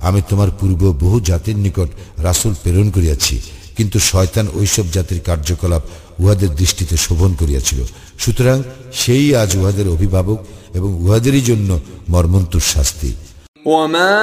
[0.00, 1.88] আমি তোমার পূর্ব বহু জাতির নিকট
[2.26, 3.36] রাসুল প্রেরণ করিয়াছি
[3.78, 5.82] কিন্তু শয়তান ওইসব জাতির কার্যকলাপ
[6.20, 7.80] উহাদের দৃষ্টিতে শোভন করিয়াছিল
[8.22, 8.58] সুতরাং
[9.00, 10.38] সেই আজ উহাদের অভিভাবক
[10.78, 11.70] এবং উহাদেরই জন্য
[12.08, 13.10] মর্মন্তুর শাস্তি
[13.64, 14.16] وما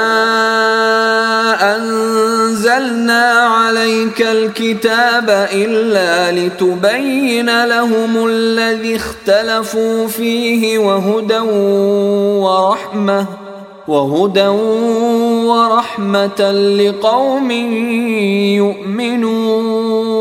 [1.75, 3.25] أنزلنا
[3.57, 11.39] عليك الكتاب إلا لتبين لهم الذي اختلفوا فيه وهدى
[12.45, 13.25] ورحمة
[13.87, 14.47] وهدى
[15.51, 17.51] ورحمة لقوم
[18.61, 20.17] يؤمنون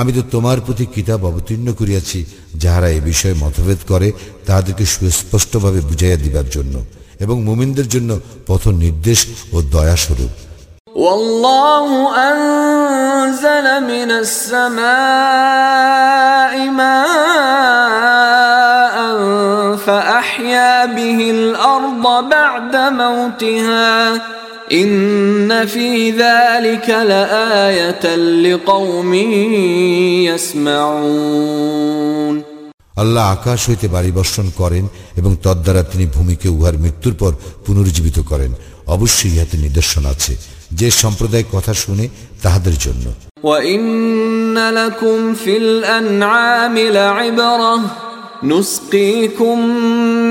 [0.00, 2.24] আমি তো তোমার প্রতি কিতাব অবতীর্ণ করিয়াছি
[2.56, 4.12] যাহারা এ বিষয়ে মতভেদ করে
[4.46, 6.84] তাহাদেরকে সুস্পষ্টভাবে বুঝাইয়া দিবার জন্য
[7.20, 9.20] এবং মুমিনদের জন্য পথ নির্দেশ
[9.52, 10.32] ও দয়াস্বরূপ
[10.96, 11.88] والله
[12.32, 14.84] أنزل من السماء
[16.80, 18.96] ماء
[19.76, 24.20] فأحيا به الأرض بعد موتها
[24.72, 29.14] إن في ذلك لآية لقوم
[31.06, 32.49] يسمعون
[33.00, 34.84] আল্লাহ আকাশ হইতে বাড়ি বর্ষণ করেন
[35.16, 37.32] এবং তদ্বারা তিনি ভূমিকে উহার মৃত্যুর পর
[37.64, 38.52] পুনরুজ্জীবিত করেন
[38.86, 40.32] অবশ্যই ইহাতে নিদর্শন আছে
[40.72, 42.04] যে সম্প্রদায় কথা শুনে
[42.42, 43.06] তাহাদের জন্য
[43.44, 47.74] وإن لكم في الأنعام لعبرة
[48.44, 49.58] نسقيكم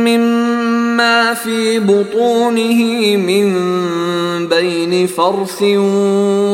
[0.07, 2.79] مما في بطونه
[3.29, 3.45] من
[4.47, 5.59] بين فرث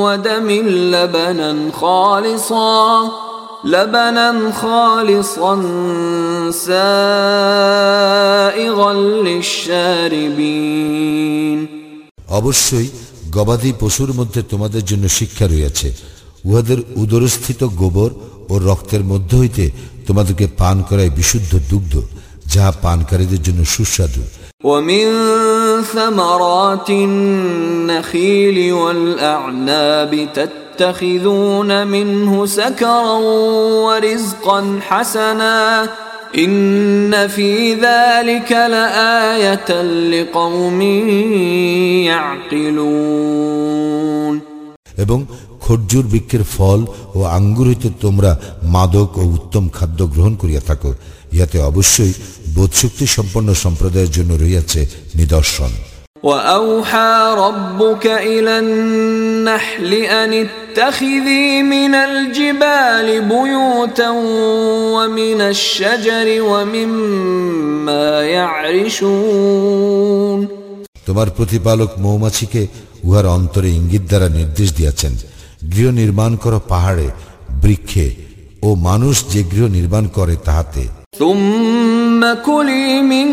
[0.04, 0.48] ودم
[0.94, 2.82] لبنا خالصا
[3.66, 5.54] لبنا خالصا
[7.72, 8.92] سائغا
[10.22, 11.60] للشاربين
[12.32, 12.88] অবশ্যই
[13.36, 15.88] গবাদি পশুর মধ্যে তোমাদের জন্য শিক্ষা রয়েছে
[16.46, 18.12] উহাদের উদরস্থিত গোবর
[18.50, 19.66] ও রক্তের মধ্য হইতে
[20.08, 21.94] তোমাদেরকে পান করায় বিশুদ্ধ দুগ্ধ
[22.54, 24.24] যাহা পানকারীদের জন্য সুস্বাদু
[24.64, 25.06] ومن
[25.86, 30.12] ثمرات النخيل والأعناب
[30.78, 33.18] تتخذون منه سكرا
[33.86, 35.90] ورزقا حسنا
[36.36, 40.82] إن في ذلك لآية لقوم
[42.92, 44.36] يعقلون
[44.98, 45.20] এবং
[45.66, 46.80] খরজুর বৃক্ষের ফল
[47.16, 48.32] ও আঙ্গুর হইতে তোমরা
[48.76, 50.92] মাদক ও উত্তম খাদ্য গ্রহণ করিয়া থাকো
[51.34, 52.14] ইহাতে অবশ্যই
[52.56, 54.82] বোধশক্তি সম্পন্ন সম্প্রদায়ের জন্য রইয়াছে
[55.16, 55.72] নিদর্শন
[56.26, 64.10] وأوحى ربك إلى النحل أن اتخذي من الجبال بيوتا
[64.96, 68.22] ومن الشجر ومما
[69.12, 69.82] يعرشون
[71.08, 72.62] তোমার প্রতিপালক মৌমাছিকে
[73.04, 75.14] উহার অন্তরে ইঙ্গিত দ্বারা নির্দেশ দিয়াছেন
[75.72, 77.08] গৃহ নির্মাণ করো পাহাড়ে
[77.62, 78.06] বৃক্ষে
[78.64, 80.84] ও মানুষ যে গৃহ নির্মাণ করে তাহাতে
[81.19, 83.29] ثم كلي من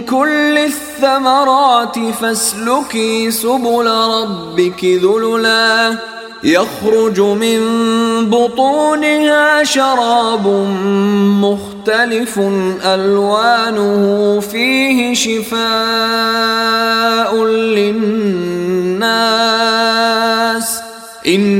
[0.00, 5.96] كل الثمرات فاسلكي سبل ربك ذللا.
[6.44, 7.60] يخرج من
[8.30, 10.46] بطونها شراب
[11.40, 12.38] مختلف
[12.84, 15.54] ألوانه فيه شفاء
[17.44, 18.04] للناس.
[21.26, 21.53] إن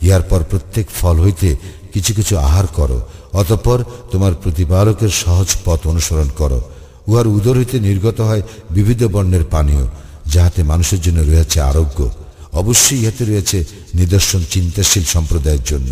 [0.02, 1.50] ইহার পর প্রত্যেক ফল হইতে
[1.94, 3.00] কিছু কিছু আহার করো
[3.34, 3.80] অতঃপর
[4.12, 6.60] তোমার প্রতিপালকের সহজ পথ অনুসরণ করো
[7.08, 9.86] উহার উদর হইতে নির্গত হয় বিবিধ বর্ণের পানীয়
[10.34, 12.00] যাহাতে মানুষের জন্য রয়েছে আরোগ্য
[12.54, 13.58] অবশ্যই ইহাতে রয়েছে
[13.96, 15.92] নিদর্শন চিন্তাশীল সম্প্রদায়ের জন্য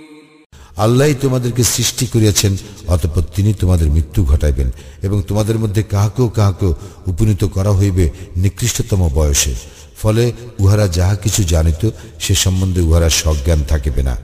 [0.80, 2.52] আল্লাহ তোমাদেরকে সৃষ্টি করিয়াছেন
[2.88, 4.68] অতপর তিনি তোমাদের মৃত্যু ঘটাইবেন
[5.02, 6.72] এবং তোমাদের মধ্যে কাহাকেও কাহাকেও
[7.06, 8.04] উপনীত করা হইবে
[8.36, 9.54] নিকৃষ্টতম বয়সে
[10.02, 10.24] ফলে
[10.60, 11.82] উহারা যাহা কিছু জানিত
[12.20, 14.14] সে সম্বন্ধে উহারা সজ্ঞান থাকিবে না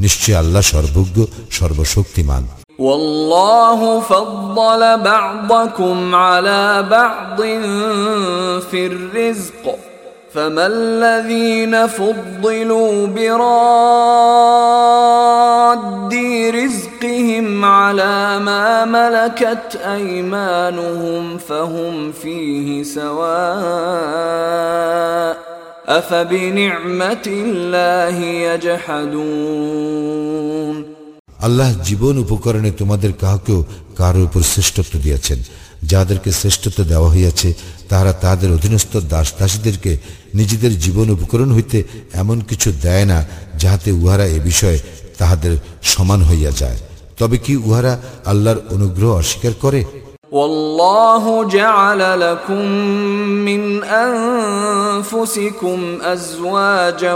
[0.00, 1.18] নিশ্চয় আল্লাহ সর্বজ্ঞ
[1.50, 2.44] সর্বশক্তিমান
[2.80, 7.38] والله فضل بعضكم على بعض
[8.70, 9.64] في الرزق
[10.34, 14.46] فما الذين فضلوا براد
[16.54, 23.26] رزقهم على ما ملكت ايمانهم فهم فيه سواء
[25.88, 28.16] افبنعمه الله
[29.76, 30.16] يجحدون
[31.46, 33.60] আল্লাহ জীবন উপকরণে তোমাদের কাহাকেও
[33.96, 35.38] কারো উপর শ্রেষ্ঠত্ব দিয়েছেন
[35.90, 37.48] যাদেরকে শ্রেষ্ঠত্ব দেওয়া হইয়াছে
[37.88, 39.92] তাহারা তাহাদের অধীনস্থ দাস দাসীদেরকে
[40.34, 41.78] নিজেদের জীবন উপকরণ হইতে
[42.14, 43.18] এমন কিছু দেয় না
[43.58, 44.78] যাহাতে উহারা এ বিষয়ে
[45.18, 45.52] তাহাদের
[45.82, 46.78] সমান হইয়া যায়
[47.18, 47.92] তবে কি উহারা
[48.26, 49.80] আল্লাহর অনুগ্রহ অস্বীকার করে
[50.32, 52.64] والله جعل لكم
[53.44, 53.62] من
[54.06, 57.14] انفسكم ازواجا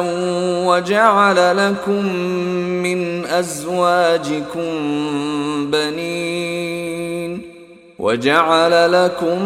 [0.68, 2.02] وجعل لكم
[2.82, 4.70] من ازواجكم
[5.66, 6.33] بنين
[8.05, 9.45] وجعل لكم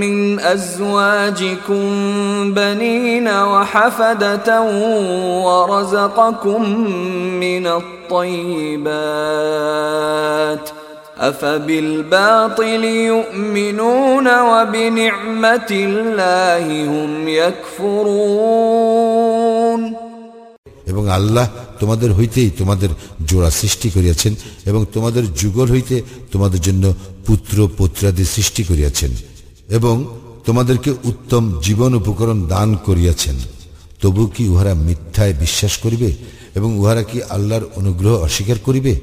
[0.00, 1.84] من أزواجكم
[2.54, 4.62] بنين وحفدة
[5.44, 6.80] ورزقكم
[7.40, 8.88] من الطيبات
[11.20, 18.98] أفبالباطل يؤمنون وبنعمة الله هم يكفرون
[20.87, 21.45] এবং আল্লাহ
[21.79, 22.91] তোমাদের হইতেই তোমাদের
[23.25, 24.33] জোড়া সৃষ্টি করিয়াছেন
[24.65, 25.95] এবং তোমাদের যুগল হইতে
[26.31, 26.83] তোমাদের জন্য
[27.27, 29.11] পুত্র পুত্রাদি সৃষ্টি করিয়াছেন
[29.69, 29.95] এবং
[30.45, 33.35] তোমাদেরকে উত্তম জীবন উপকরণ দান করিয়াছেন
[34.01, 36.09] তবু কি উহারা মিথ্যায় বিশ্বাস করিবে
[36.55, 38.93] এবং উহারা কি আল্লাহর অনুগ্রহ অস্বীকার করিবে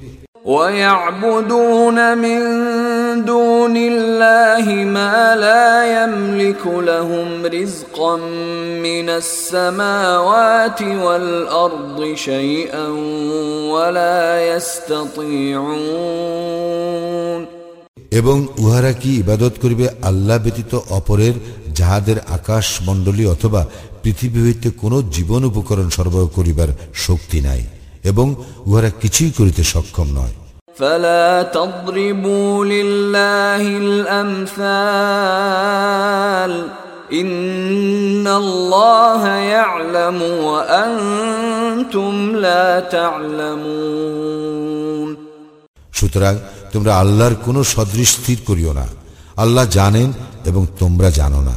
[0.51, 2.39] ويعبدون من
[3.25, 8.17] دون الله ما لا يملك لهم رزقا
[8.79, 12.87] من السماوات والارض شيئا
[13.73, 14.21] ولا
[14.57, 16.01] يستطيعون
[18.19, 21.35] এবং উহারা কি ইবাদত করিবে আল্লাহ ব্যতীত অপরের
[21.79, 23.63] যাহাদের আকাশ মণ্ডলী অথবা
[24.03, 26.71] পৃথিবী হইতে কোনো জীবন উপকরণ সরবরাহ করিবার
[27.07, 27.63] শক্তি নাই
[28.05, 28.27] এবং
[28.69, 30.35] উহারা কিছুই করিতে সক্ষম নয়
[30.77, 33.63] فلا تضربوا لله
[35.21, 35.31] الامثال
[37.13, 40.19] ان الله يعلم
[40.49, 44.31] وانتم لا تعلمون
[45.99, 46.35] সুতরাং
[46.73, 48.87] তোমরা আল্লাহর কোনো সদৃশ স্থির করিও না
[49.37, 50.09] আল্লাহ জানেন
[50.45, 51.57] এবং তোমরা জানো না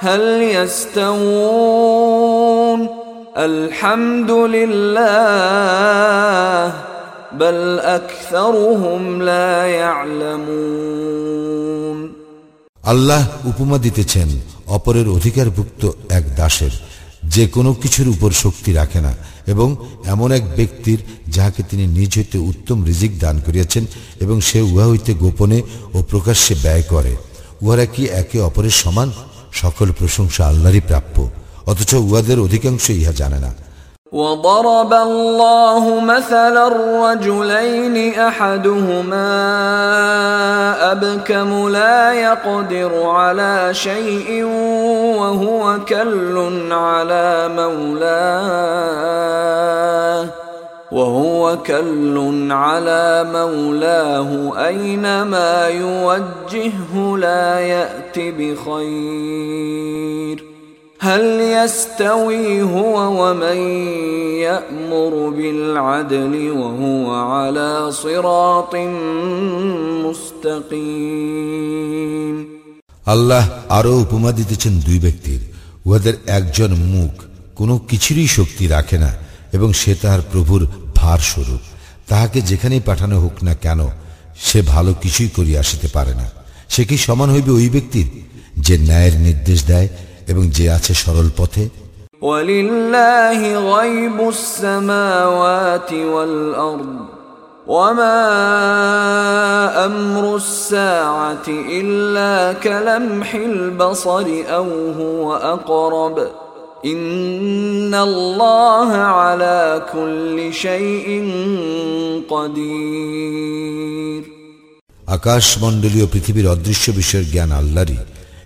[0.00, 2.00] هل يستوون
[3.38, 5.00] الحمد لله
[7.34, 11.30] بل اكثرهم لا يعلمون
[12.84, 14.28] আল্লাহ উপমা দিতেছেন
[14.68, 16.74] অপরের অধিকারভুক্ত এক দাসের
[17.34, 19.12] যে কোনো কিছুর উপর শক্তি রাখে না
[19.46, 19.68] এবং
[20.06, 23.84] এমন এক ব্যক্তির যাহাকে তিনি নিজ হইতে উত্তম রিজিক দান করিয়াছেন
[24.20, 25.58] এবং সে উহা হইতে গোপনে
[25.94, 27.12] ও প্রকাশ্যে ব্যয় করে
[27.62, 29.08] উহারা কি একে অপরের সমান
[29.54, 31.16] সকল প্রশংসা আল্লাহরই প্রাপ্য
[31.70, 33.52] অথচ উহাদের অধিকাংশ ইহা জানে না
[34.12, 36.68] وضرب الله مثلا
[37.06, 37.96] رجلين
[38.28, 39.30] احدهما
[40.92, 44.44] ابكم لا يقدر على شيء
[45.20, 46.36] وهو كل
[46.72, 48.90] على مولاه
[50.94, 52.16] وهو كل
[52.50, 54.30] على مولاه
[54.66, 59.70] اينما يوجهه لا يات بخير
[61.00, 63.58] هل يستوي هو ومن
[64.44, 68.74] يامر بالعدل وهو على صراط
[71.00, 72.36] مستقيم
[73.06, 73.44] আল্লাহ
[73.78, 75.40] আরো উপমা দিতেছেন দুই ব্যক্তির
[75.86, 77.12] উহাদের একজন মুখ
[77.56, 79.10] কোনো কিছুরই শক্তি রাখে না
[79.56, 80.62] এবং সে তাহার প্রভুর
[81.04, 81.62] ভার স্বরূপ
[82.08, 83.80] তাহাকে যেখানেই পাঠানো হোক না কেন
[84.42, 86.26] সে ভালো কিছুই করিয়া আসিতে পারে না
[86.68, 88.08] সে কি সমান হইবে ওই ব্যক্তির
[88.56, 89.88] যে ন্যায়ের নির্দেশ দেয়
[90.28, 91.64] এবং যে আছে সরল পথে
[92.22, 93.40] ولله
[93.74, 96.96] غيب السماوات والأرض
[97.66, 98.20] وما
[99.86, 106.16] أمر الساعة إلا كلمح البصر أو هو أقرب
[106.84, 109.58] إن الله على
[109.92, 111.08] كل شيء
[112.30, 114.22] قدير
[115.08, 117.98] আকাশমণ্ডলীয় পৃথিবীর অদৃশ্য বিষয়ের জ্ঞান আল্লাহরই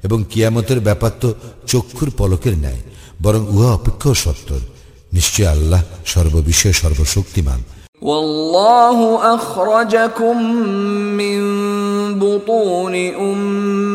[0.04, 1.28] এবং কিয়ামতের ব্যাপার তো
[1.66, 2.82] চক্ষুর পলকের ন্যায়
[3.20, 4.60] বরং উহা অপেক্ষাও সত্তর
[5.12, 7.60] নিশ্চয় আল্লাহ সর্ববিষয়ে সর্বশক্তিমান
[8.02, 8.98] والله
[9.34, 10.36] أخرجكم
[11.20, 11.40] من
[12.14, 12.94] بطون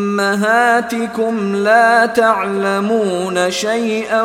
[0.10, 4.24] أمهاتكم لا تعلمون شيئا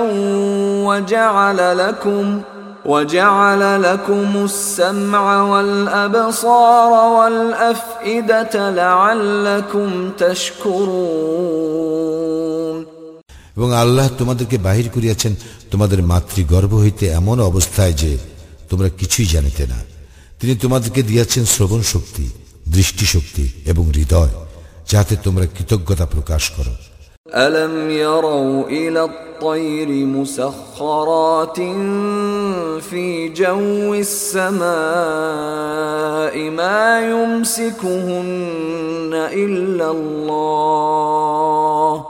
[0.86, 2.40] وجعل لكم
[2.84, 11.74] وجعل لكم السمع والأبصار والأفئدة لعلكم تشكرون
[13.56, 15.32] এবং আল্লাহ তোমাদেরকে বাহির করিয়াছেন
[15.70, 18.10] তোমাদের মাতৃগর্ভ হইতে এমন অবস্থায় যে
[18.70, 19.78] তোমরা কিছুই জানিতে না
[20.40, 22.24] তিনি তোমাদেরকে দিয়াছেন শ্রবণ শক্তি
[22.74, 24.32] দৃষ্টিশক্তি এবং হৃদয়
[24.90, 26.74] যাতে তোমরা কৃতজ্ঞতা প্রকাশ করো
[27.46, 31.56] ألم يروا إلى الطير مسخرات
[32.88, 34.64] في جو السماء
[36.50, 39.12] ما يمسكهن
[39.44, 42.04] إلا الله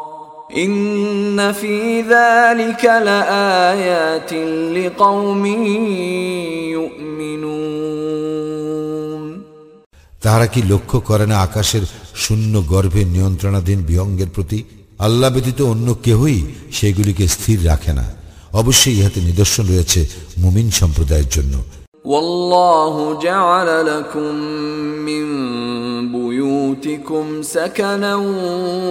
[0.57, 4.33] إن في ذلك لآيات
[4.77, 5.47] لقوم
[6.77, 8.28] يؤمنون
[10.23, 11.85] তাহারা কি লক্ষ্য করে না আকাশের
[12.15, 14.59] শূন্য গর্ভে নিয়ন্ত্রণাধীন বিহঙ্গের প্রতি
[14.99, 16.39] আল্লাহ ব্যতীত অন্য কেহই
[16.71, 18.07] সেগুলিকে স্থির রাখে না
[18.53, 20.01] অবশ্যই ইহাতে নিদর্শন রয়েছে
[20.39, 21.57] মুমিন সম্প্রদায়ের জন্য
[22.05, 24.35] والله جعل لكم
[25.01, 25.25] من
[26.13, 28.15] بيوتكم سكنا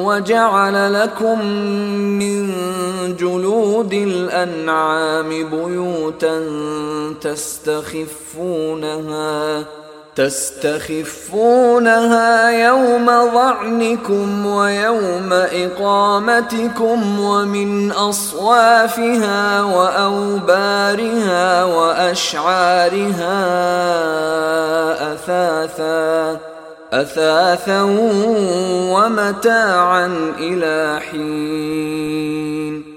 [0.07, 1.37] وجعل لكم
[2.21, 2.37] من
[3.15, 6.35] جلود الأنعام بيوتا
[8.53, 9.65] تستخفونها
[10.18, 11.70] تستخفونها
[12.50, 23.38] يوم ظعنكم ويوم إقامتكم ومن أصوافها وأوبارها وأشعارها
[25.12, 26.40] أثاثا
[26.92, 27.82] أثاثا
[28.92, 32.87] ومتاعا إلى حين.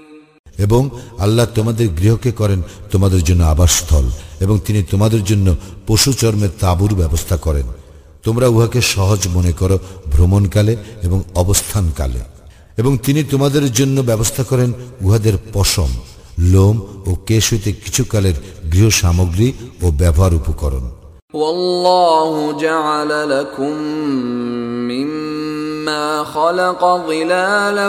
[0.61, 0.81] এবং
[1.17, 2.59] আল্লাহ তোমাদের গৃহকে করেন
[2.91, 4.05] তোমাদের জন্য আবাসস্থল
[4.41, 5.47] এবং তিনি তোমাদের জন্য
[5.87, 7.67] পশু চর্মের তাঁবুর ব্যবস্থা করেন
[8.23, 9.77] তোমরা উহাকে সহজ মনে করো
[10.11, 12.21] ভ্রমণকালে এবং অবস্থানকালে
[12.77, 14.69] এবং তিনি তোমাদের জন্য ব্যবস্থা করেন
[15.01, 15.91] উহাদের পশম
[16.45, 18.35] লোম ও কেশ হইতে কিছুকালের
[18.71, 19.47] গৃহ সামগ্রী
[19.81, 20.85] ও ব্যবহার উপকরণ
[21.37, 23.73] والله جعل لكم
[24.89, 25.30] مما
[26.24, 27.88] خلق ظلالا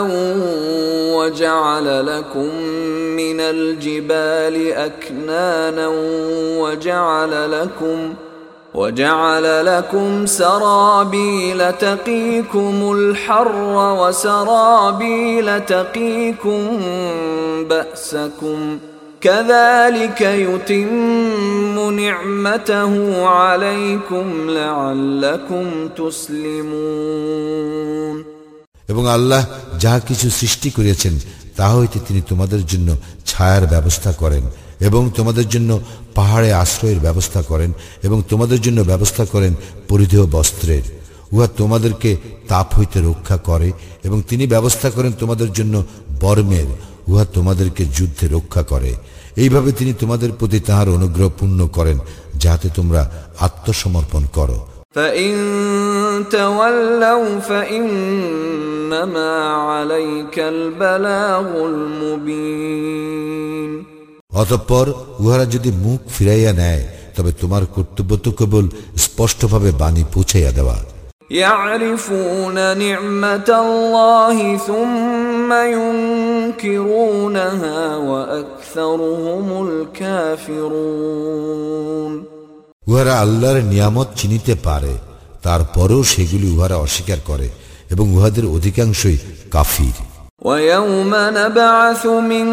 [1.16, 2.54] وجعل لكم
[3.16, 5.88] من الجبال أكنانا
[6.58, 8.14] وجعل لكم
[8.74, 16.80] وجعل لكم سرابيل تقيكم الحر وسرابيل تقيكم
[17.68, 18.78] بأسكم
[19.23, 22.93] كذلك يتم نعمته
[23.29, 25.65] عليكم لعلكم
[25.95, 27.49] تسلمون
[28.89, 29.41] এবং আল্লাহ
[29.79, 31.13] যাহা কিছু সৃষ্টি করিয়াছেন
[31.57, 32.89] তাহা হইতে তিনি তোমাদের জন্য
[33.25, 34.43] ছায়ার ব্যবস্থা করেন
[34.79, 35.69] এবং তোমাদের জন্য
[36.15, 37.71] পাহাড়ে আশ্রয়ের ব্যবস্থা করেন
[38.03, 39.53] এবং তোমাদের জন্য ব্যবস্থা করেন
[39.89, 40.85] পরিধেয় বস্ত্রের
[41.31, 42.11] উহা তোমাদেরকে
[42.47, 43.69] তাপ হইতে রক্ষা করে
[44.03, 45.75] এবং তিনি ব্যবস্থা করেন তোমাদের জন্য
[46.21, 46.69] বর্মের
[47.07, 48.91] উহা তোমাদেরকে যুদ্ধে রক্ষা করে
[49.36, 51.98] এইভাবে তিনি তোমাদের প্রতি তাহার অনুগ্রহ পূর্ণ করেন
[52.34, 53.10] যাতে তোমরা
[53.40, 54.66] আত্মসমর্পণ করো।
[64.32, 66.84] অতঃপর উহারা যদি মুখ ফিরাইয়া নেয়
[67.16, 70.76] তবে তোমার কর্তব্য তো কেবল স্পষ্টভাবে বাণী পৌঁছাইয়া দেওয়া।
[71.33, 75.49] يعرفون نعمة الله ثم
[76.57, 80.99] ينكرونها وأكثرهم الكافرون
[82.87, 84.93] উহারা আল্লাহর নিয়ামত চিনিতে পারে
[85.43, 87.47] তারপরেও সেগুলি উহারা অস্বীকার করে
[87.93, 89.17] এবং উহাদের অধিকাংশই
[89.51, 89.97] কাফির
[90.41, 91.11] ويوم
[91.41, 92.45] نبعث من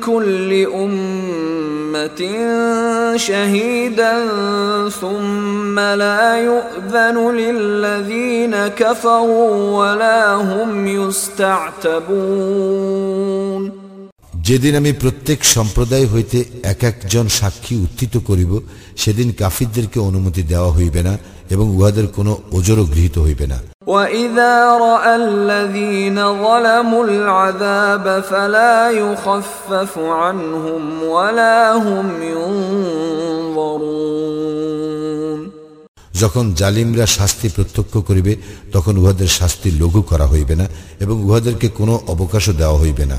[0.00, 1.53] كل أمة
[3.15, 4.13] شهيدا
[4.89, 12.25] ثم لا يؤذن للذين كفروا ولا هم يستعتبون.
[14.46, 18.52] যেদিন আমি প্রত্যেক সম্প্রদায় হইতে এক একজন সাক্ষী উত্থিত করিব
[18.96, 21.14] সেদিন কাফিরদেরকে অনুমতি দেওয়া হইবে না
[21.50, 30.82] এবং উহাদের কোনো ওজরও গৃহীত হইবে না وإذا رأى الذين ظلموا العذاب فلا يخفف عنهم
[31.06, 33.90] ولا هم ينظرون
[36.20, 38.32] যখন জালিমরা শাস্তি প্রত্যক্ষ করিবে
[38.72, 40.66] তখন উহাদের শাস্তি লঘু করা হইবে না
[41.00, 43.18] এবং উহাদেরকে কোনো অবকাশও দেওয়া হইবে না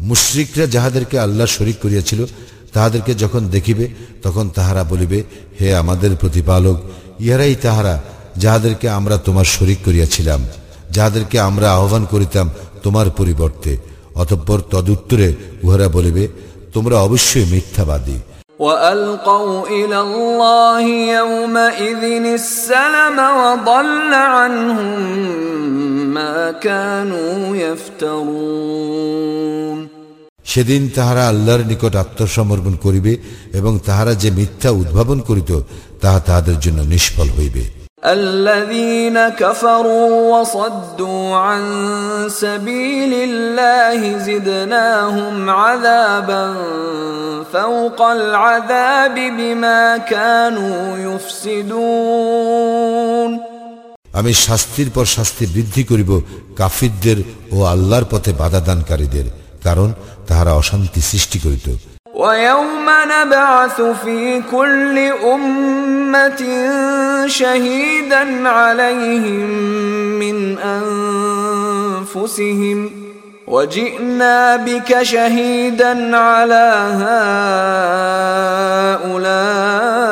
[0.00, 2.20] মুশরিকরা যাহাদেরকে আল্লাহ শরিক করিয়াছিল
[2.74, 3.84] তাহাদেরকে যখন দেখিবে
[4.22, 5.18] তখন তাহারা বলিবে
[5.58, 6.76] হে আমাদের প্রতিপালক
[7.20, 7.94] ইহারাই তাহারা
[8.36, 10.40] যাহাদেরকে আমরা তোমার শরিক করিয়াছিলাম
[10.90, 12.46] যাহাদেরকে আমরা আহ্বান করিতাম
[12.82, 13.72] তোমার পরিবর্তে
[14.14, 15.28] অতঃপর তদুত্তরে
[15.62, 16.24] উহারা বলিবে
[16.72, 18.18] তোমরা অবশ্যই মিথ্যাবাদী
[18.60, 22.02] وألقوا إلى الله يومئذ
[22.34, 25.00] السلم وضل عنهم
[26.08, 27.56] ما كانوا
[28.36, 29.78] يفترون
[30.44, 33.12] সেদিন তাহারা আল্লাহর নিকট আত্মসমর্পণ করিবে
[33.52, 35.50] এবং তাহারা যে মিথ্যা উদ্ভাবন করিত
[36.00, 37.64] তাহা তাহাদের জন্য নিষ্ফল হইবে
[38.04, 41.62] الذين كفروا وصدوا عن
[42.28, 46.44] سبيل الله زدناهم عذابا
[47.46, 50.98] فوق العذاب بما كانوا
[52.18, 53.30] يفسدون
[54.18, 56.10] আমি শাস্তির পর শাস্তি বৃদ্ধি করিব
[56.56, 57.18] কাফিরদের
[57.52, 59.26] ও আল্লাহর পথে বাধা দানকারীদের
[59.64, 59.88] কারণ
[60.30, 61.68] তাহারা অশান্তি সৃষ্টি করিত
[62.22, 64.20] ويوم نبعث في
[64.50, 64.96] كل
[65.34, 66.42] أمة
[67.26, 69.50] شهيدا عليهم
[70.22, 70.58] من
[72.18, 72.78] أنفسهم
[73.46, 76.66] وجئنا بك شهيدا على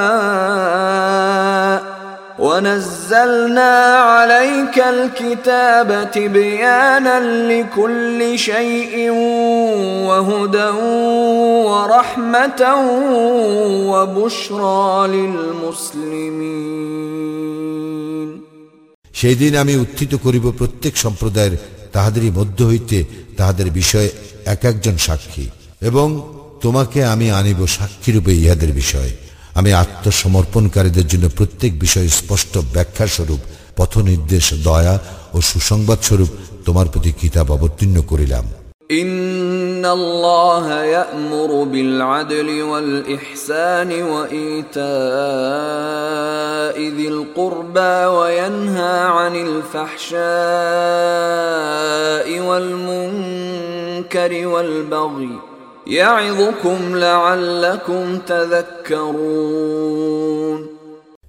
[0.04, 0.87] هؤلاء
[2.38, 3.72] ونزلنا
[4.10, 8.94] عليك الكتاب تبيانا لكل شيء
[10.08, 10.70] وهدى
[11.70, 12.62] ورحمة
[13.90, 16.84] وبشرى للمسلمين
[19.14, 21.54] সেই দিন আমি উত্থিত করিব প্রত্যেক সম্প্রদায়ের
[21.92, 22.98] তাহাদেরই মধ্য হইতে
[23.36, 24.10] তাহাদের বিষয়ে
[24.46, 25.46] এক একজন সাক্ষী
[25.82, 26.08] এবং
[26.62, 29.10] তোমাকে আমি আনিব সাক্ষীরূপে ইহাদের বিষয়
[29.58, 33.40] আমি আত্মসমর্পণকারীদের জন্য প্রত্যেক বিষয়ে স্পষ্ট ব্যাখ্যা স্বরূপ
[33.76, 34.94] পথ নির্দেশ দয়া
[35.34, 36.30] ও সুসংবাদ স্বরূপ
[36.64, 38.46] তোমার প্রতি কিতাব অবতীর্ণ করিলাম
[38.92, 44.84] إن الله يأمر بالعدل والإحسان وإيتاء
[46.88, 50.24] ذي القربى وينهى عن الفحشاء
[52.40, 55.47] والمنكر والبغي يعظكم لعلكم تذكرون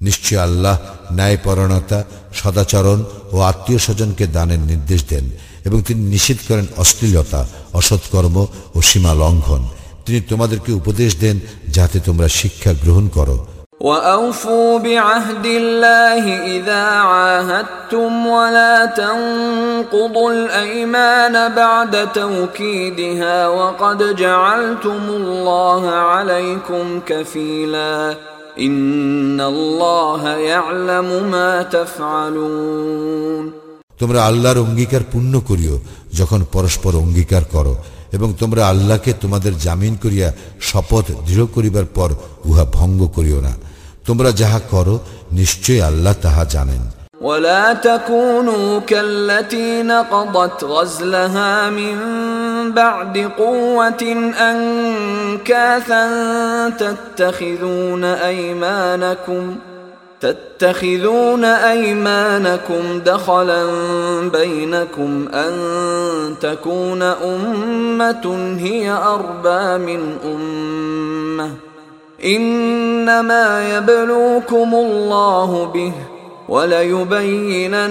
[0.03, 0.79] নিশ্চয় আল্লাহ
[1.13, 2.05] ন্যায়পরণতা
[2.35, 5.31] সদাচরণ ও আত্মীয় স্বজনকে দানের নির্দেশ দেন
[5.65, 9.63] এবং তিনি নিষেধ করেন অশ্লীলতা, অসৎকর্ম ও সীমা লঙ্ঘন।
[10.07, 13.47] তিনি তোমাদেরকে উপদেশ দেন যাতে তোমরা শিক্ষা গ্রহণ করো।
[13.82, 16.24] وأوفوا بعهد الله
[16.58, 28.16] إذا عاهدتم ولا تنقضوا الأيمان بعد توكيدها وقد جعلتم الله عليكم كفيلا
[28.60, 33.46] إن الله يعلم ما تفعلون
[34.02, 35.76] তোমরা আল্লাহর অঙ্গীকার পূর্ণ করিও
[36.14, 37.74] যখন পরস্পর অঙ্গীকার করো
[38.14, 40.28] এবং তোমরা আল্লাহকে তোমাদের জামিন করিয়া
[40.62, 42.10] শপথ দৃঢ় করিবার পর
[42.46, 43.54] উহা ভঙ্গ করিও না
[44.08, 44.96] তোমরা যাহা করো
[45.40, 46.84] নিশ্চয়ই আল্লাহ তাহা জানেন
[47.22, 51.98] ولا تكونوا كالتي نقضت غزلها من
[52.72, 54.04] بعد قوة
[54.52, 56.04] أنكاثا
[56.70, 59.56] تتخذون أيمانكم
[60.22, 63.66] تتخذون أيمانكم دخلا
[64.30, 65.54] بينكم أن
[66.42, 71.52] تكون أمة هي أربى من أمة
[72.26, 75.94] إنما يبلوكم الله به
[76.50, 77.88] وليبينن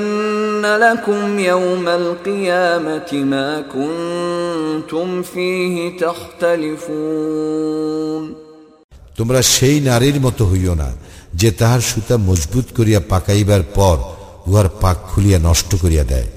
[0.76, 7.24] لكم يوم القيامة ما كنتم فيه تختلفون
[9.18, 10.90] তোমরা সেই নারীর মতো হইও না
[11.34, 13.96] যে তাহার সুতা মজবুত করিয়া পাকাইবার পর
[14.46, 16.28] উহার পাক খুলিয়া নষ্ট করিয়া দেয়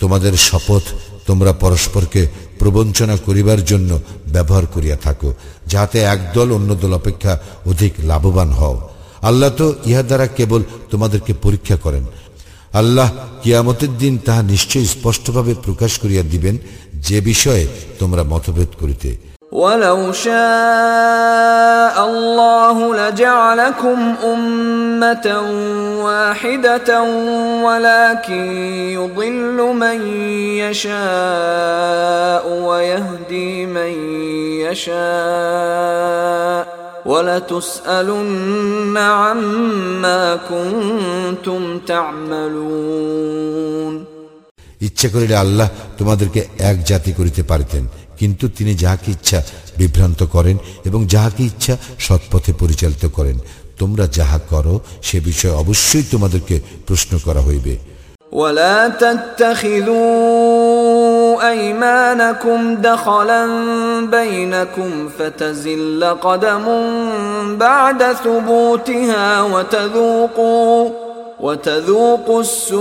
[0.00, 0.84] তোমাদের শপথ
[1.26, 2.22] তোমরা পরস্পরকে
[2.59, 3.91] প্রবঞ্চনা করিবার জন্য
[4.33, 5.29] ব্যবহার করিয়া থাকো,
[5.71, 7.33] যাহাতে একদল অন্য দল অপেক্ষা
[7.65, 8.75] অধিক লাভবান হও।
[9.21, 12.05] আল্লাহ তো ইহা দ্বারা কেবল তোমাদেরকে পরীক্ষা করেন।
[12.81, 13.09] আল্লাহ
[13.43, 16.55] কিয়ামতের দিন তাহা নিশ্চয়ই স্পষ্টভাবে প্রকাশ করিয়া দিবেন
[17.07, 17.65] যে বিষয়ে
[17.99, 19.09] তোমরা মতভেদ করিতে।
[19.54, 25.26] ولو شاء الله لجعلكم أمة
[26.04, 27.02] واحدة
[27.66, 28.46] ولكن
[28.98, 29.98] يضل من
[30.62, 33.92] يشاء ويهدي من
[34.66, 36.62] يشاء
[37.06, 43.40] ولتسألن عما كنتم تعملون
[44.88, 46.40] ইচ্ছা করিলে আল্লাহ তোমাদেরকে
[46.70, 47.82] এক জাতি করিতে পারিতেন
[48.18, 49.38] কিন্তু তিনি যাহাকে ইচ্ছা
[49.78, 53.36] বিভ্রান্ত করেন এবং যাহাকে ইচ্ছা সৎপথে পরিচালিত করেন
[53.78, 56.56] তোমরা যাহা করো সে বিষয়ে অবশ্যই তোমাদেরকে
[56.86, 57.74] প্রশ্ন করা হইবে
[58.32, 60.00] ولا تتخذوا
[61.50, 63.42] أيمانكم دخلا
[64.06, 66.64] بينكم فتزل قدم
[67.56, 70.90] بعد ثبوتها وتذوقوا
[71.40, 72.80] وتذوقوا السوء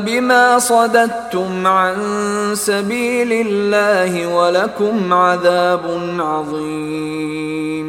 [0.00, 1.96] بما صددتم عن
[2.58, 5.84] سبيل الله ولكم عذاب
[6.20, 7.86] عظيم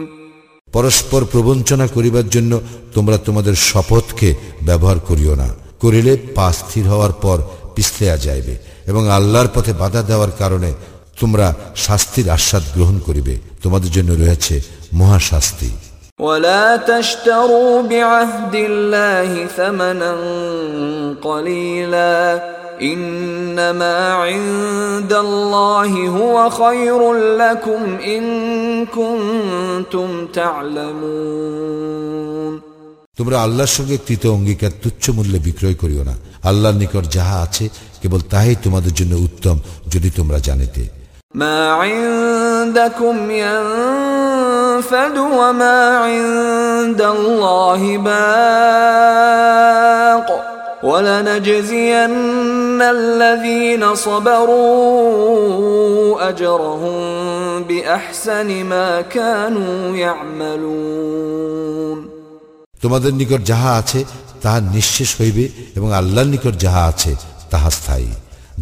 [0.73, 2.51] পরস্পর প্রবঞ্চনা করিবার জন্য
[2.93, 4.29] তোমরা তোমাদের শপথকে
[4.61, 5.49] ব্যবহার করিও না
[5.81, 7.37] করিলে পা স্থির হওয়ার পর
[7.75, 10.69] পিছলেয়া যাইবে এবং আল্লাহর পথে বাধা দেওয়ার কারণে
[11.19, 13.33] তোমরা শাস্তির আস্বাদ গ্রহণ করিবে
[13.63, 14.55] তোমাদের জন্য রয়েছে
[14.93, 15.69] মহাশাস্তি
[16.19, 20.15] ولا تشتروا بعهد الله ثمنا
[21.21, 28.23] قليلا انما عند الله هو خير لكم ان
[28.87, 31.85] كنتم تعلمون
[33.19, 36.15] তোমরা আল্লাহর সঙ্গে কৃত অঙ্গীকার তুচ্ছ মূল্যে বিক্রয় করিও না
[36.49, 37.65] আল্লাহর নিকট যাহা আছে
[38.01, 39.55] কেবল তাহাই তোমাদের জন্য উত্তম
[39.93, 40.83] যদি তোমরা জানিতে
[41.35, 43.15] ما عندكم
[44.79, 49.25] ينفد وما عند الله باق
[50.83, 55.09] ولنجزين الذين صبروا
[56.29, 61.97] اجرهم باحسن ما كانوا يعملون
[62.83, 63.99] তোমাদের নিকট যাহা আছে
[64.43, 65.45] তাহা নিঃশেষ হইবে
[65.77, 67.11] এবং আল্লাহর নিকট যাহা আছে
[67.51, 68.11] তাহা স্থায়ী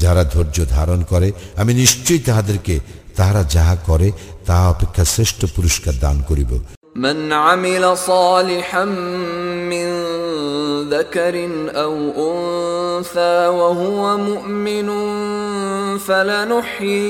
[0.04, 1.28] যারা ধৈর্য ধারণ করে
[1.62, 2.76] আমি নিশ্চয়ই তাহাদেরকে
[3.18, 4.08] তাহারা যাহা করে
[4.48, 6.52] তাহা অপেক্ষা শ্রেষ্ঠ পুরস্কার দান করিব
[6.96, 8.86] من عمل صالحا
[9.72, 9.88] من
[10.90, 11.96] ذكر او
[12.30, 14.90] انثى وهو مؤمن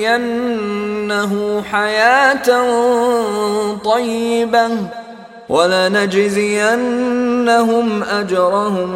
[0.07, 2.47] فلنحيينه حياه
[3.75, 4.69] طيبه
[6.73, 8.91] ولنجزينهم اجرهم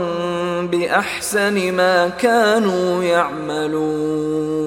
[0.68, 4.58] باحسن ما كانوا يعملون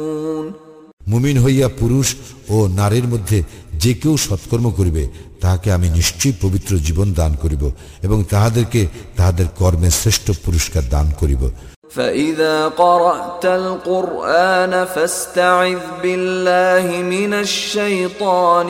[1.13, 2.09] মুমিন হইয়া পুরুষ
[2.49, 3.39] ও নারীর মধ্যে
[3.85, 5.03] যে কেউ সৎকর্ম করিবে
[5.41, 7.63] তাহাকে আমি নিশ্চয়ই পবিত্র জীবন দান করিব
[8.03, 8.81] এবং তাহাদেরকে
[9.17, 11.43] তাহাদের কর্মে শ্রেষ্ঠ পুরস্কার দান করিব
[11.91, 18.69] فإذا قرأت القرآن فاستعذ بالله من الشيطان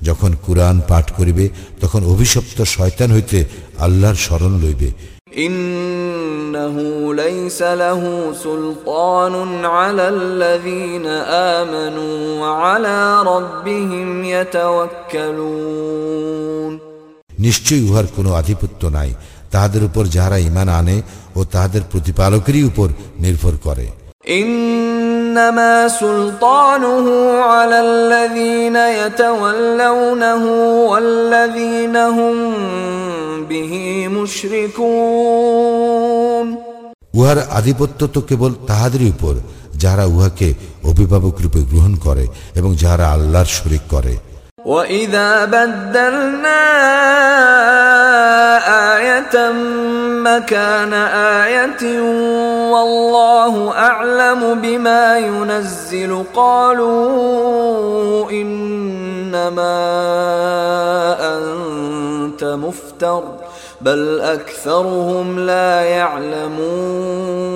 [0.02, 1.44] যখন কুরআন পাঠ করিবে
[1.80, 3.38] তখন অভিশপ্ত শয়তান হইতে
[3.78, 4.88] আল্লাহর শরণ লইবে
[5.38, 6.76] إنه
[7.14, 11.06] ليس له سلطان على الذين
[11.56, 14.24] آمنوا وعلى ربهم
[15.32, 16.72] يتوكلون
[17.46, 19.10] নিশ্চয়ই উহার কোনো আধিপত্য নাই
[19.52, 20.96] তাহাদের উপর যাহারা ইমান আনে
[21.36, 22.88] ও তাহাদের প্রতিপালকেরই উপর
[23.24, 23.86] নির্ভর করে
[25.34, 27.06] إنما سلطانه
[27.42, 30.44] على الذين يتولونه
[30.90, 32.36] والذين هم
[33.48, 33.72] به
[35.22, 36.46] مشركون
[37.18, 39.34] উহার আধিপত্য তো কেবল তাহাদেরই উপর
[39.82, 40.48] যাহারা উহাকে
[40.90, 42.24] অভিভাবক রূপে গ্রহণ করে
[42.58, 44.14] এবং যাহারা আল্লাহর শরিক করে
[44.66, 46.62] وإذا بدلنا
[48.94, 49.34] آية
[50.22, 50.92] مكان
[51.42, 51.82] آية
[52.72, 58.30] والله أعلم بما ينزل قالوا
[59.26, 59.76] إنما
[61.32, 63.22] أنت مفتر
[63.82, 67.52] بل أكثرهم لا يعلمون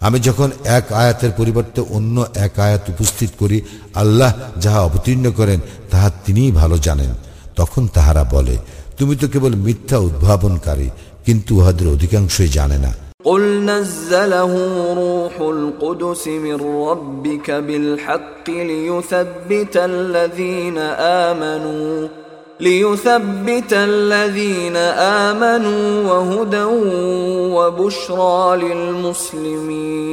[0.00, 0.48] আমি যখন
[0.78, 3.58] এক আয়াতের পরিবর্তে অন্য এক আয়াত উপস্থিত করি
[3.94, 5.58] আল্লাহ যাহা অবতীর্ণ করেন
[5.90, 7.10] তাহা তিনিই ভালো জানেন
[7.56, 8.56] তখন তাহারা বলে
[8.98, 10.88] তুমি তো কেবল মিথ্যা উদ্ভাবনকারী
[11.26, 12.92] কিন্তু উহাদের অধিকাংশই জানে না
[13.25, 14.53] قل نزله
[14.93, 20.77] روح القدس من ربك بالحق ليثبت الذين
[21.27, 22.07] آمنوا
[22.59, 24.75] ليثبت الذين
[25.25, 26.63] آمنوا وهدى
[27.55, 30.05] وبشرى للمسلمين.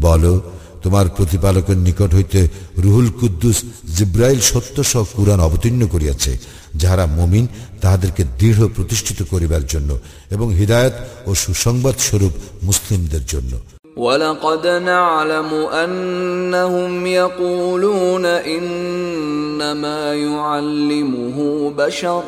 [0.00, 0.53] বলো
[0.83, 2.39] তোমার প্রতিপালকের নিকট হইতে
[2.83, 3.57] রুহুল কুদ্দুস
[3.95, 6.31] জিব্রাইল সত্য সহ কুরআন অবতীর্ণ করিয়াছে
[6.75, 7.45] যাহারা মমিন
[7.81, 9.89] তাহাদেরকে দৃঢ় প্রতিষ্ঠিত করিবার জন্য
[10.31, 10.95] এবং হৃদায়ত
[11.27, 13.53] ও সুসংবাদ স্বরূপ মুসলিমদের জন্য
[13.99, 16.91] ولقد نعلم أنهم
[17.21, 21.37] يقولون إنما يعلمه
[21.73, 22.23] بشر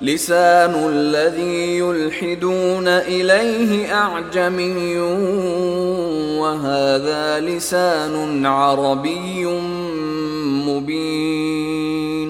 [0.00, 4.98] لسان الذي يلحدون إليه أعجمي
[6.40, 9.44] وهذا لسان عربي
[10.66, 12.28] مبين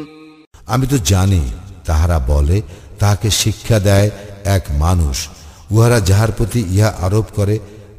[0.66, 1.42] আমি তো জানি
[1.86, 2.56] তাহারা বলে
[3.00, 4.08] তাহাকে শিক্ষা দেয়
[4.56, 5.16] এক মানুষ
[5.70, 7.56] উহারা যাহার প্রতি ইহা আরোপ করে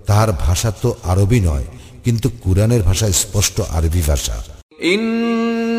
[0.08, 1.68] তাহার ভাষা তো আরবি নয়
[2.06, 4.38] কিন্তু কুরআনের ভাষা স্পষ্ট আরবি ভাষা
[4.84, 5.02] إن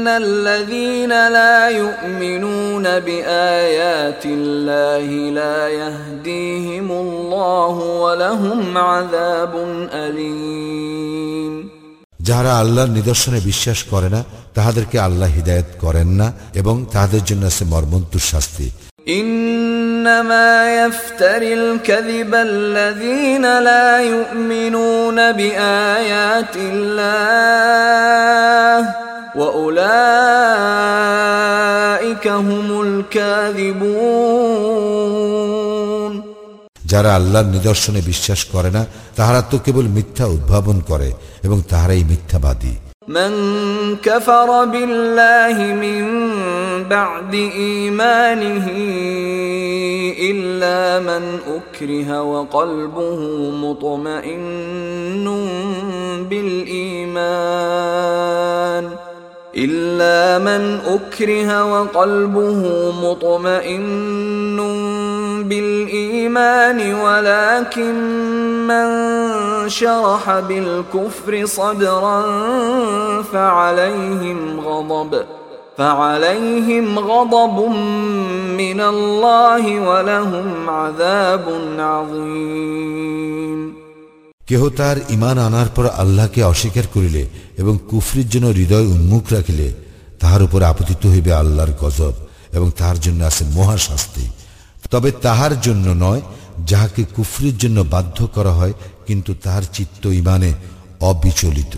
[0.08, 9.52] الذين لا يؤمنون بآيات الله لا يهديهم الله ولهم عذاب
[9.94, 11.54] أليم
[12.20, 14.20] যাহারা আল্লাহর নিদর্শনে বিশ্বাস করে না
[14.54, 18.68] তাহাদেরকে আল্লাহ হিদায়ত করেন না এবং তাহাদের জন্য আছে মর্মন্তুর শাস্তি
[19.10, 27.18] إنما يفتري الكذب الذين لا يؤمنون بآيات الله
[28.78, 29.11] وأولئك هم الكاذبون
[36.90, 38.82] যারা আল্লাহর নিদর্শনে বিশ্বাস করে না
[39.16, 41.08] তাহারা তো কেবল মিথ্যা উদ্ভাবন করে
[41.46, 42.74] এবং তাহারাই মিথ্যাবাদী
[43.08, 43.32] من
[43.98, 46.04] كفر بالله من
[46.84, 48.66] بعد إيمانه
[50.30, 53.20] إلا من أكره وقلبه
[53.64, 55.26] مطمئن
[57.38, 58.84] بالإيمان
[59.57, 64.57] إلا من أكره وقلبه مطمئن
[65.49, 67.93] بالإيمان ولكن
[68.67, 68.89] من
[69.69, 72.21] شرح بالكفر صدرا
[73.21, 75.23] فعليهم غضب.
[75.77, 77.69] فعليهم غضب
[78.57, 81.45] من الله ولهم عذاب
[81.79, 83.82] عظيم.
[84.47, 87.27] কেহ তার ইমান আনার পর আল্লাহকে অস্বীকার করিলে
[87.57, 89.73] এবং কুফরির জন্য হৃদয় উন্মুখ রাখিলে,
[90.19, 92.13] তাহার উপর আপতিত হইবে আল্লাহর গজব
[92.51, 94.25] এবং তাহার জন্য আছে মহাশাস্তি।
[94.91, 96.21] তবে তাহার জন্য নয়,
[96.67, 98.73] যাহাকে কুফরির জন্য বাধ্য করা হয়,
[99.07, 100.53] কিন্তু তাহার চিত্ত ইমানে
[100.99, 101.75] অবিচলিত।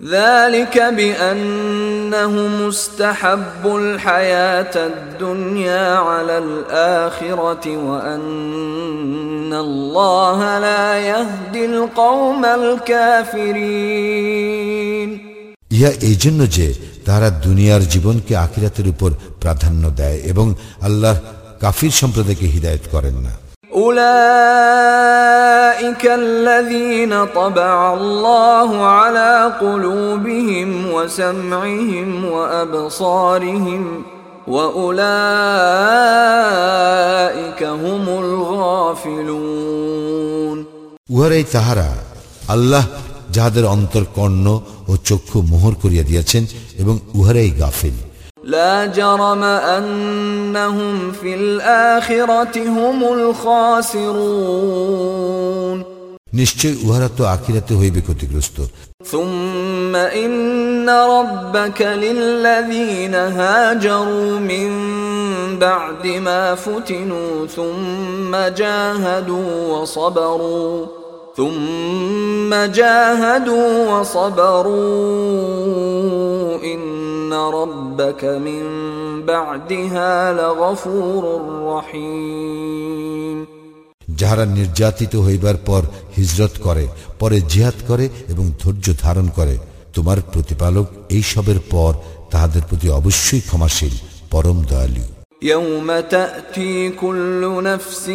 [0.00, 13.90] ذلك بأنهم استحبوا الحياة الدنيا على الآخرة وأن الله لا يهدي القوم الكافرين
[15.70, 16.66] ইহা এই জন্য যে
[17.06, 19.10] তাহারা দুনিয়ার জীবনকে আখিরাতের উপর
[19.40, 20.46] প্রাধান্য দেয় এবং
[20.82, 21.14] আল্লাহ
[21.60, 23.32] কাফির সম্প্রদায়কে হিদায়ত করেন না
[24.70, 34.02] أولئك الذين طبع الله على قلوبهم وسمعهم وأبصارهم
[34.48, 35.20] وأولئك
[37.84, 39.60] هم الغافلون
[41.10, 41.88] উহারাই তাহারা
[42.54, 42.84] আল্লাহ
[43.36, 44.46] যাহাদের অন্তর কর্ণ
[44.90, 46.42] ও চক্ষু মোহর করিয়া দিয়াছেন
[46.82, 47.96] এবং উহারাই গাফিল
[48.44, 52.98] لا جرم أنهم في الآخرة هم
[54.40, 55.20] الخاسرون
[56.40, 58.58] নিশ্চয় উহারা তো আখিরাতে হইবে ক্ষতিগ্রস্ত
[59.12, 64.68] ثم إن ربك للذين هاجروا من
[65.58, 70.86] بعد ما فتنوا ثم جاهدوا وصبروا
[71.36, 74.98] ثم جاهدوا وصبروا
[76.64, 78.64] إن ربك من
[79.22, 81.24] بعدها لغفور
[81.68, 83.38] رحيم
[84.20, 85.82] যাহারা নির্যাতিত হইবার পর
[86.16, 86.84] হিজরত করে
[87.18, 89.54] পরে জিহাদ করে এবং ধৈর্য ধারণ করে
[89.94, 91.92] তোমার প্রতিপালক এই সবের পর
[92.30, 93.94] তাহাদের প্রতি অবশ্যই ক্ষমাশীল
[94.30, 95.04] পরম দয়ালু
[95.42, 98.06] يوم تأتي كل نفس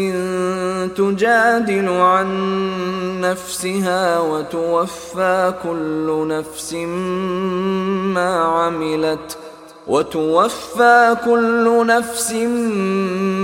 [0.97, 2.29] تجادل عن
[3.21, 6.73] نفسها وتوفى كل نفس
[8.15, 9.37] ما عملت
[9.87, 12.31] وتوفى كل نفس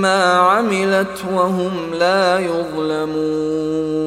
[0.04, 4.02] ما عملت وهم لا يظلمون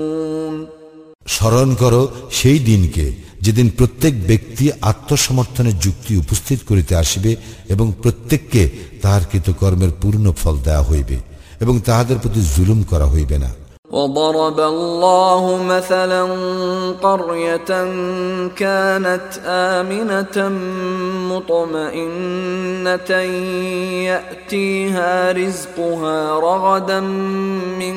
[1.35, 2.03] স্মরণ করো
[2.39, 3.07] সেই দিনকে
[3.45, 7.33] যেদিন প্রত্যেক ব্যক্তি আত্মসমর্থনের যুক্তি উপস্থিত করিতে আসিবে
[7.75, 8.63] এবং প্রত্যেককে
[9.03, 11.17] তাহার কৃতকর্মের পূর্ণ ফল দেয়া হইবে
[11.61, 13.51] এবং তাহাদের প্রতি জুলুম করা হইবে না
[13.91, 16.23] وضرب الله مثلا
[17.03, 17.71] قرية
[18.57, 20.37] كانت آمنة
[21.31, 23.11] مطمئنة
[24.11, 27.01] يأتيها رزقها رغدا
[27.81, 27.97] من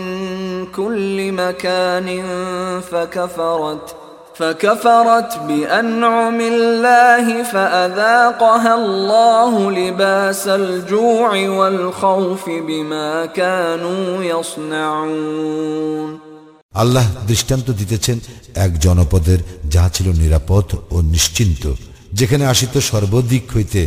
[0.68, 2.08] كل مكان
[2.82, 3.96] فكفرت
[4.36, 16.10] فكفرت بأنعم الله فأذاقها الله لباس الجوع والخوف بما كانوا يصنعون
[16.74, 18.18] আল্লাহ দৃষ্টান্ত দিতেছেন
[18.66, 19.40] এক জনপদের
[19.74, 21.64] যাহা ছিল নিরাপদ ও নিশ্চিন্ত
[22.20, 23.82] যেখানে আসিত সর্বদিক হইতে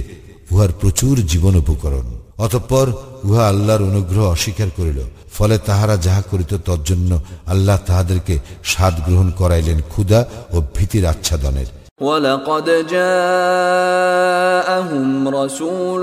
[0.52, 2.06] উহার প্রচুর জীবন উপকরণ
[2.38, 2.86] অতঃপর
[3.28, 4.98] উহা আল্লাহর অনুগ্রহ অস্বীকার করিল
[5.34, 7.10] ফলে তাহারা যাহা করিত তজ্জন্য
[7.46, 10.20] আল্লাহ তাহাদেরকে স্বাদ গ্রহণ করাইলেন ক্ষুদা
[10.52, 12.66] ও ভীতির আচ্ছাদনের ولقد
[14.30, 16.02] جاءهم رسول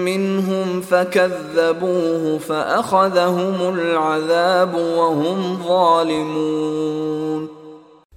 [0.00, 7.42] منهم فكذبوه فأخذهم العذاب وهم ظالمون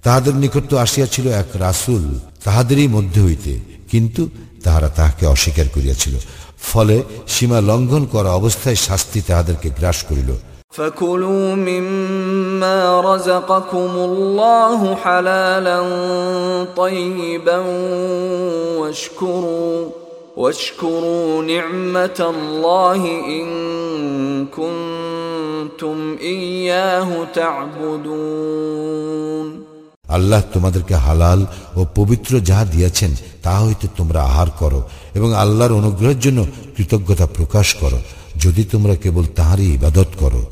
[0.04, 2.04] তাহাদের নিকট তো আসিয়াছিল এক রাসুল
[2.44, 3.54] তাহাদেরই মধ্যে হইতে
[3.92, 4.22] কিন্তু
[4.64, 6.14] তাহারা তাহাকে অস্বীকার করিয়াছিল
[6.72, 6.98] ফলে
[7.34, 10.32] সীমা লঙ্ঘন করা অবস্থায় শাস্তি তাহাদেরকে গ্রাস করিল
[10.78, 15.80] فكلوا مما رزقكم الله حلالا
[16.78, 17.58] طيبا
[18.80, 19.90] واشكروا
[20.38, 23.02] واشكروا نعمة الله
[23.38, 23.48] إن
[24.48, 28.96] كنتم إياه تعبدون
[30.10, 31.40] আল্লাহ তোমাদেরকে হালাল
[31.76, 33.12] ও পবিত্র যাহা দিয়েছেন
[33.44, 34.82] তাহা হইতে তোমরা আহার করো
[35.16, 36.40] এবং আল্লাহর অনুগ্রহের জন্য
[36.76, 38.00] কৃতজ্ঞতা প্রকাশ করো
[38.36, 40.44] যদি তোমরা কেবল তাহারই ইবাদত করো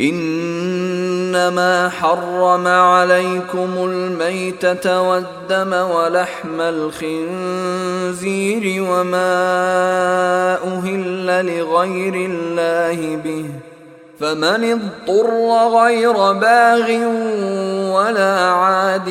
[0.00, 9.34] إنما حرم عليكم الميتة والدم ولحم الخنزير وما
[10.64, 13.46] أهل لغير الله به
[14.22, 15.28] فمن اضطر
[15.72, 16.86] غير باغ
[17.94, 19.08] ولا عاد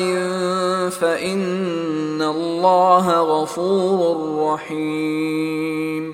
[0.92, 3.98] فإن الله غفور
[4.44, 6.04] رحيم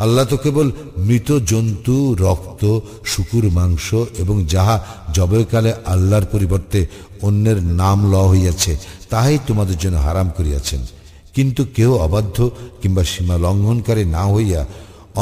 [0.00, 0.66] আল্লাহ তো কেবল
[1.08, 2.62] মৃত জন্তু রক্ত
[3.04, 3.86] শুকুর মাংস
[4.18, 4.76] এবং যাহা
[5.14, 6.80] জবয়কালে আল্লাহর পরিবর্তে
[7.22, 8.72] অন্যের নাম ল হইয়াছে
[9.10, 10.80] তাহাই তোমাদের জন্য হারাম করিয়াছেন
[11.34, 12.36] কিন্তু কেউ অবাধ্য
[12.80, 14.60] কিংবা সীমা লঙ্ঘনকারী না হইয়া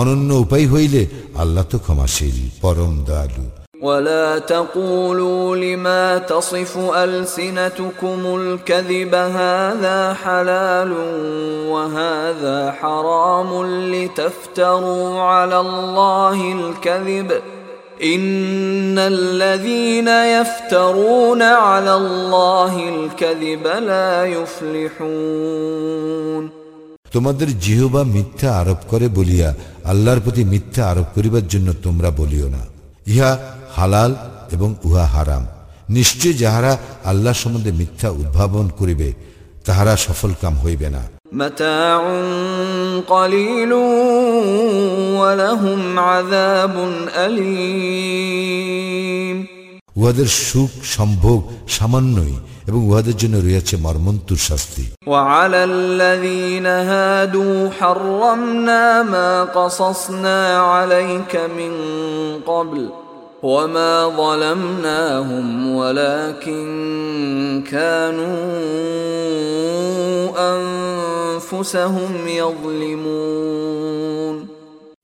[0.00, 1.02] অনন্য উপায় হইলে
[1.42, 3.44] আল্লাহ তো ক্ষমাশীল পরম দয়ালু
[3.88, 10.92] ولا تقولوا لما تصف ألسنتكم الكذب هذا حلال
[11.68, 13.50] وهذا حرام
[13.94, 17.28] لتفتروا على الله الكذب
[18.02, 25.84] إن الذين يفترون على الله الكذب لا يفلحون
[27.12, 29.54] তোমাদের জিহবা মিথ্যা আরোপ করে বলিয়া
[29.84, 32.60] আল্লাহর প্রতি মিথ্যা আরোপ করিবার জন্য তোমরা বলিও না
[33.06, 33.38] ইহা
[33.74, 34.16] হালাল
[34.52, 35.46] এবং উহা হারাম
[35.90, 39.14] নিশ্চয় যাহারা আল্লাহ সম্বন্ধে মিথ্যা উদ্ভাবন করিবে
[39.64, 41.02] তাহারা সফল কাম হইবে না
[41.34, 42.00] متاع
[43.06, 43.72] قليل
[45.20, 48.54] ولهم عذاب أليم
[49.98, 51.40] উহাদের সুখ সম্ভোগ
[51.76, 52.34] সামান্যই
[52.68, 60.38] এবং উহাদের জন্য রয়েছে মর্মন্তুর শাস্তি وعلى الذين هادوا حرمنا ما قصصنا
[60.72, 61.72] عليك من
[62.46, 62.80] قبل
[63.44, 66.66] وما ظلمناهم ولكن
[67.72, 68.44] كانوا
[70.54, 72.12] أنفسهم
[72.42, 74.36] يظلمون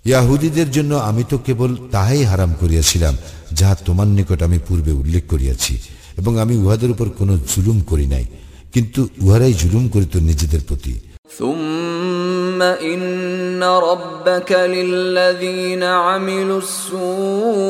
[0.05, 3.15] ইয়াহুদীদের জন্য আমি তো কেবল তাহাই হারাম করিয়াছিলাম
[3.55, 5.75] যাহা তোমার নিকট আমি পূর্বে উল্লেখ করিয়াছি
[6.19, 8.25] এবং আমি উহাদের উপর কোনো জুলুম করি নাই
[8.73, 10.95] কিন্তু উহারাই জুলুম করিত নিজেদের প্রতি
[11.39, 16.61] ثم إن ربك للذين عملوا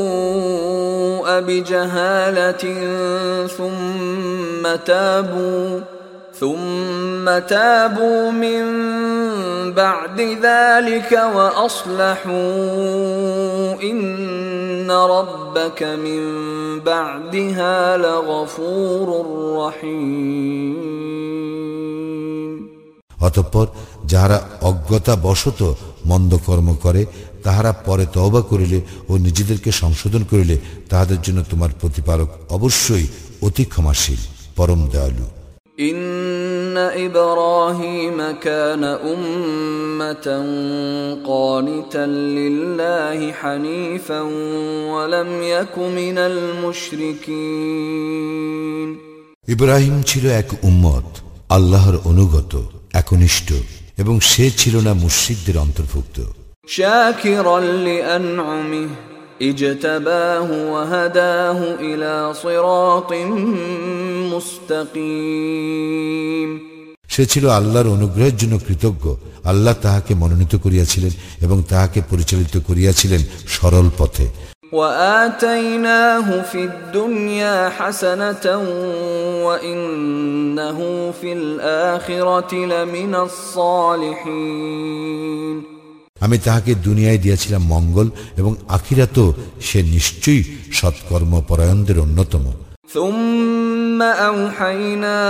[0.00, 2.64] السوء بجهالة
[3.48, 5.80] ثم تابوا
[6.34, 8.62] ثم تابوا من
[9.74, 12.32] بعد ذلك وأصلحوا
[13.82, 16.22] إن ربك من
[16.80, 19.08] بعدها لغفور
[19.58, 20.90] رحيم
[23.26, 23.66] অতঃপর
[24.12, 25.60] যাহারা অজ্ঞতা বশত
[26.06, 27.02] মন্দ কর্ম করে
[27.44, 28.78] তাহারা পরে তওবা করিলে
[29.08, 30.56] ও নিজেদেরকে সংশোধন করিলে
[30.88, 33.06] তাহাদের জন্য তোমার প্রতিপালক অবশ্যই
[33.42, 34.20] অতি ক্ষমাশীল
[34.56, 35.26] পরম দয়ালু
[35.80, 40.26] إن إبراهيم كان أمة
[41.26, 42.06] قانتا
[42.38, 44.20] لله حنيفا
[44.92, 46.18] ولم يك من
[47.50, 48.88] المشركين
[49.48, 51.06] ইব্রাহিম ছিল এক উম্মত
[51.50, 52.52] আল্লাহর অনুগত
[52.94, 53.48] একনিষ্ঠ
[53.98, 56.16] এবং সে ছিল না মুশ্রিকদের অন্তর্ভুক্ত
[56.68, 58.88] شاكرا لأنعمه
[59.40, 63.10] اجتباه وهداه إلى صراط
[65.20, 66.50] مستقيم
[67.14, 69.04] সে ছিল আল্লাহর অনুগ্রহের জন্য কৃতজ্ঞ
[69.44, 71.12] আল্লাহ তাহাকে মনোনীত করিয়াছিলেন
[71.42, 73.22] এবং তাহাকে পরিচালিত করিয়াছিলেন
[73.54, 74.26] সরল পথে
[74.72, 78.46] وآتيناه في الدنيا حسنة
[79.46, 80.78] وإنه
[81.20, 85.00] في الآخرة لمن الصالحين
[86.24, 89.26] আমি তাহাকে দুনিয়ায় দিয়েছিলাম মঙ্গল এবং আখিরাতও
[89.60, 92.46] সে নিশ্চয়ই সৎকর্ম পরায়ণদের অন্যতম
[92.90, 95.20] ثم أوحينا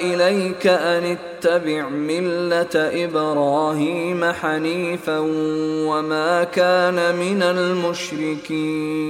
[0.00, 2.74] إليك أن اتبع ملة
[3.04, 5.18] إبراهيم حنيفا
[5.88, 7.40] وما كان من
[8.64, 9.02] المشركين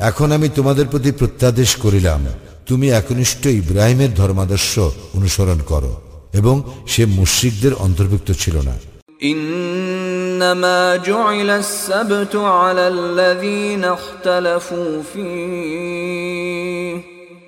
[0.00, 2.20] এখন আমি তোমাদের প্রতি প্রত্যাদেশ করিলাম
[2.66, 4.72] তুমি একনিষ্ঠ ইব্রাহিমের ধর্মাদর্শ
[5.14, 5.92] অনুসরণ করো
[6.32, 8.76] এবং সে মুশ্রিকদের অন্তর্ভুক্ত ছিল না
[9.22, 16.94] إنما جعل السبت على الذين اختلفوا فيه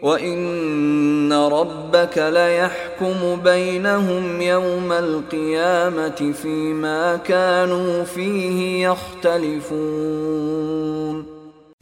[0.02, 8.58] وإن ربك ليحكم بينهم يوم القيامة فيما كانوا فيه
[9.78, 11.16] يختلفون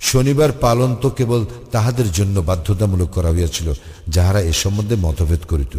[0.01, 1.41] শনিবার পালন তো কেবল
[1.73, 3.69] তাহাদের জন্য বাধ্যতামূলক করা হইয়াছিল
[4.09, 5.75] যাহারা এ সম্বন্ধে মতভেদ করিত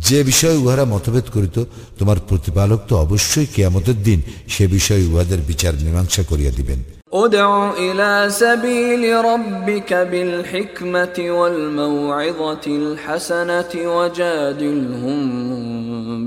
[0.00, 1.56] যে বিষয়ে উহারা মতভেদ করিত
[1.98, 4.18] তোমার প্রতিপালক তো অবশ্যই কেয়ামতের দিন
[4.48, 6.80] সে বিষয়ে উহাদের বিচার মীমাংসা করিয়া দিবেন
[7.14, 15.18] ادع إلى سبيل ربك بالحكمة والموعظة الحسنة وجادلهم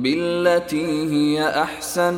[0.01, 2.15] بالتي هي أحسن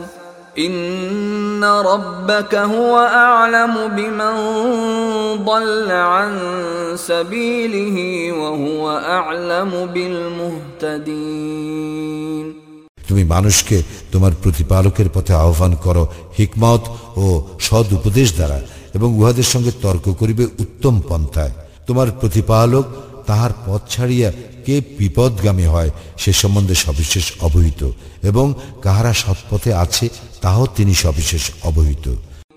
[0.57, 4.35] إن ربك هو أعلم بمن
[5.45, 6.31] ضل عن
[6.99, 7.97] سبيله
[8.33, 9.71] وهو أعلم
[10.97, 11.47] بالمهتدين
[13.09, 13.77] তুমি মানুষকে
[14.11, 16.03] তোমার প্রতিপালকের পথে আহ্বান করো
[16.37, 16.83] হিকমত
[17.17, 17.25] ও
[17.59, 18.59] সদ উপদেশ দ্বারা
[18.95, 21.53] এবং উহাদের সঙ্গে তর্ক করিবে উত্তম পন্থায়
[21.87, 22.85] তোমার প্রতিপালক
[23.27, 24.29] তাহার পথ ছাড়িয়া
[24.65, 27.81] কে বিপদগামী হয় সে সম্বন্ধে সবিশেষ অবহিত
[28.23, 28.45] এবং
[28.83, 30.05] কাহারা সৎপথে আছে
[30.41, 32.07] তাহাও তিনি সবিশেষ অবহিত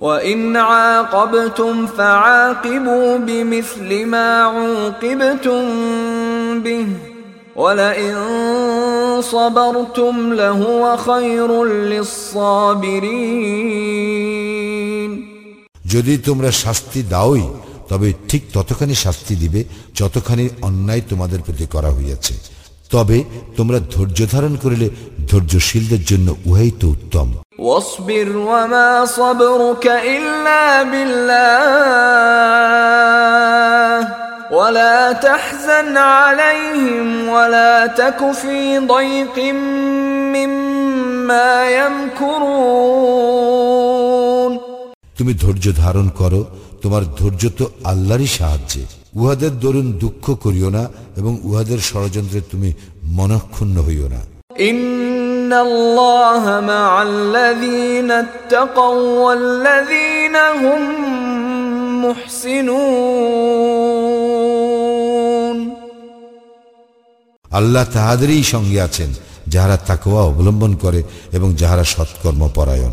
[0.01, 5.62] وإن عاقبتم فعاقبوا بمثل ما عوقبتم
[6.61, 6.87] به
[7.57, 8.16] ولئن
[9.24, 11.51] صبرتم لهو خير
[13.91, 15.12] للصابرين
[15.93, 17.45] যদি তোমরা শাস্তি দাওই
[17.89, 19.61] তবে ঠিক ততখানি শাস্তি দিবে
[19.95, 22.35] যতখানি অন্যায় তোমাদের প্রতি করা হইয়াছে
[22.91, 23.18] তবে
[23.57, 24.87] তোমরা ধৈর্য ধারণ করিলে
[25.31, 27.28] ধৈর্যশীলদের জন্য উহাই তো উত্তম
[27.61, 31.41] واصبر وما صبرك إلا بالله
[34.53, 39.39] ولا تحزن عليهم ولا تك في ضيق
[40.35, 41.53] مما
[43.20, 44.53] يمكرون
[45.18, 46.41] তুমি ধৈর্য ধারণ করো
[46.83, 48.83] তোমার ধৈর্য তো আল্লাহরই সাহায্যে
[49.14, 50.85] উহাদের দরুন দুঃখ করিও না
[51.16, 52.70] এবং উহাদের ষড়যন্ত্রে তুমি
[53.18, 54.20] মনক্ষুণ্ণ হইও না
[54.61, 54.76] إن
[55.53, 60.83] الله مع الذين اتقوا والذين هم
[64.70, 65.59] محسنون
[67.51, 69.11] আল্লাহ তাহাদেরই সঙ্গে আছেন
[69.49, 71.01] যাহারা তাকওয়া অবলম্বন করে
[71.33, 72.93] এবং যাহারা সৎকর্ম পরায়ণ